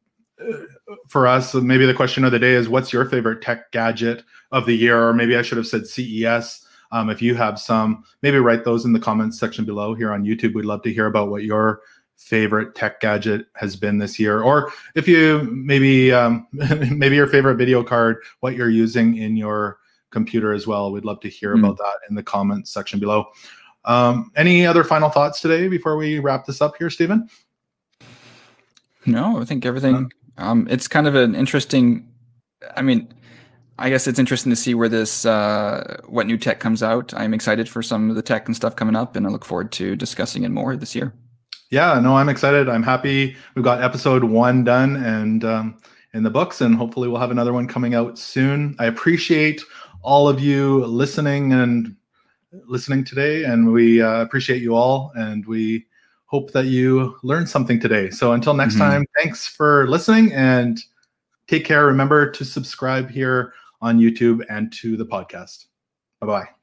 for 1.08 1.26
us, 1.26 1.54
maybe 1.54 1.86
the 1.86 1.94
question 1.94 2.24
of 2.24 2.32
the 2.32 2.38
day 2.38 2.52
is, 2.52 2.68
what's 2.68 2.92
your 2.92 3.04
favorite 3.04 3.42
tech 3.42 3.70
gadget 3.72 4.24
of 4.52 4.66
the 4.66 4.76
year? 4.76 5.08
Or 5.08 5.12
maybe 5.12 5.36
I 5.36 5.42
should 5.42 5.58
have 5.58 5.66
said 5.66 5.86
CES. 5.86 6.66
Um, 6.92 7.08
if 7.08 7.22
you 7.22 7.34
have 7.36 7.60
some, 7.60 8.04
maybe 8.22 8.38
write 8.38 8.64
those 8.64 8.84
in 8.84 8.92
the 8.92 9.00
comments 9.00 9.38
section 9.38 9.64
below 9.64 9.94
here 9.94 10.12
on 10.12 10.24
YouTube. 10.24 10.54
We'd 10.54 10.64
love 10.64 10.82
to 10.82 10.92
hear 10.92 11.06
about 11.06 11.30
what 11.30 11.44
your 11.44 11.82
favorite 12.16 12.74
tech 12.74 13.00
gadget 13.00 13.46
has 13.54 13.76
been 13.76 13.98
this 13.98 14.18
year, 14.18 14.42
or 14.42 14.72
if 14.94 15.06
you 15.06 15.48
maybe 15.52 16.12
um, 16.12 16.46
maybe 16.52 17.14
your 17.14 17.28
favorite 17.28 17.56
video 17.56 17.84
card, 17.84 18.16
what 18.40 18.56
you're 18.56 18.70
using 18.70 19.16
in 19.18 19.36
your 19.36 19.78
computer 20.10 20.52
as 20.52 20.66
well. 20.66 20.90
We'd 20.90 21.04
love 21.04 21.20
to 21.20 21.28
hear 21.28 21.54
mm. 21.54 21.60
about 21.60 21.78
that 21.78 22.00
in 22.08 22.16
the 22.16 22.22
comments 22.22 22.72
section 22.72 22.98
below. 22.98 23.26
Um, 23.84 24.30
any 24.36 24.66
other 24.66 24.84
final 24.84 25.08
thoughts 25.08 25.40
today 25.40 25.68
before 25.68 25.96
we 25.96 26.18
wrap 26.18 26.44
this 26.44 26.60
up 26.60 26.76
here, 26.76 26.90
Stephen? 26.90 27.28
No, 29.06 29.40
I 29.40 29.44
think 29.44 29.64
everything. 29.64 30.12
Um, 30.40 30.66
it's 30.70 30.88
kind 30.88 31.06
of 31.06 31.14
an 31.14 31.34
interesting. 31.34 32.08
I 32.76 32.82
mean, 32.82 33.08
I 33.78 33.88
guess 33.88 34.06
it's 34.06 34.18
interesting 34.18 34.50
to 34.50 34.56
see 34.56 34.74
where 34.74 34.88
this 34.88 35.24
uh, 35.24 36.00
what 36.06 36.26
new 36.26 36.36
tech 36.36 36.60
comes 36.60 36.82
out. 36.82 37.14
I'm 37.14 37.32
excited 37.32 37.68
for 37.68 37.82
some 37.82 38.10
of 38.10 38.16
the 38.16 38.22
tech 38.22 38.46
and 38.46 38.56
stuff 38.56 38.76
coming 38.76 38.96
up, 38.96 39.16
and 39.16 39.26
I 39.26 39.30
look 39.30 39.44
forward 39.44 39.72
to 39.72 39.96
discussing 39.96 40.42
it 40.44 40.50
more 40.50 40.76
this 40.76 40.94
year. 40.94 41.14
Yeah, 41.70 42.00
no, 42.00 42.16
I'm 42.16 42.28
excited. 42.28 42.68
I'm 42.68 42.82
happy. 42.82 43.36
We've 43.54 43.64
got 43.64 43.82
episode 43.82 44.24
one 44.24 44.64
done 44.64 44.96
and 44.96 45.44
um, 45.44 45.80
in 46.14 46.24
the 46.24 46.30
books, 46.30 46.60
and 46.60 46.74
hopefully 46.74 47.08
we'll 47.08 47.20
have 47.20 47.30
another 47.30 47.52
one 47.52 47.68
coming 47.68 47.94
out 47.94 48.18
soon. 48.18 48.74
I 48.78 48.86
appreciate 48.86 49.62
all 50.02 50.28
of 50.28 50.40
you 50.40 50.84
listening 50.86 51.52
and 51.52 51.94
listening 52.66 53.04
today, 53.04 53.44
and 53.44 53.72
we 53.72 54.02
uh, 54.02 54.20
appreciate 54.20 54.62
you 54.62 54.74
all, 54.74 55.12
and 55.14 55.46
we 55.46 55.86
hope 56.30 56.52
that 56.52 56.66
you 56.66 57.16
learned 57.24 57.48
something 57.48 57.80
today. 57.80 58.08
So 58.08 58.32
until 58.32 58.54
next 58.54 58.74
mm-hmm. 58.74 58.90
time, 58.90 59.06
thanks 59.16 59.48
for 59.48 59.88
listening 59.88 60.32
and 60.32 60.80
take 61.48 61.64
care. 61.64 61.86
Remember 61.86 62.30
to 62.30 62.44
subscribe 62.44 63.10
here 63.10 63.52
on 63.80 63.98
YouTube 63.98 64.44
and 64.48 64.72
to 64.74 64.96
the 64.96 65.04
podcast. 65.04 65.66
Bye 66.20 66.26
bye. 66.28 66.59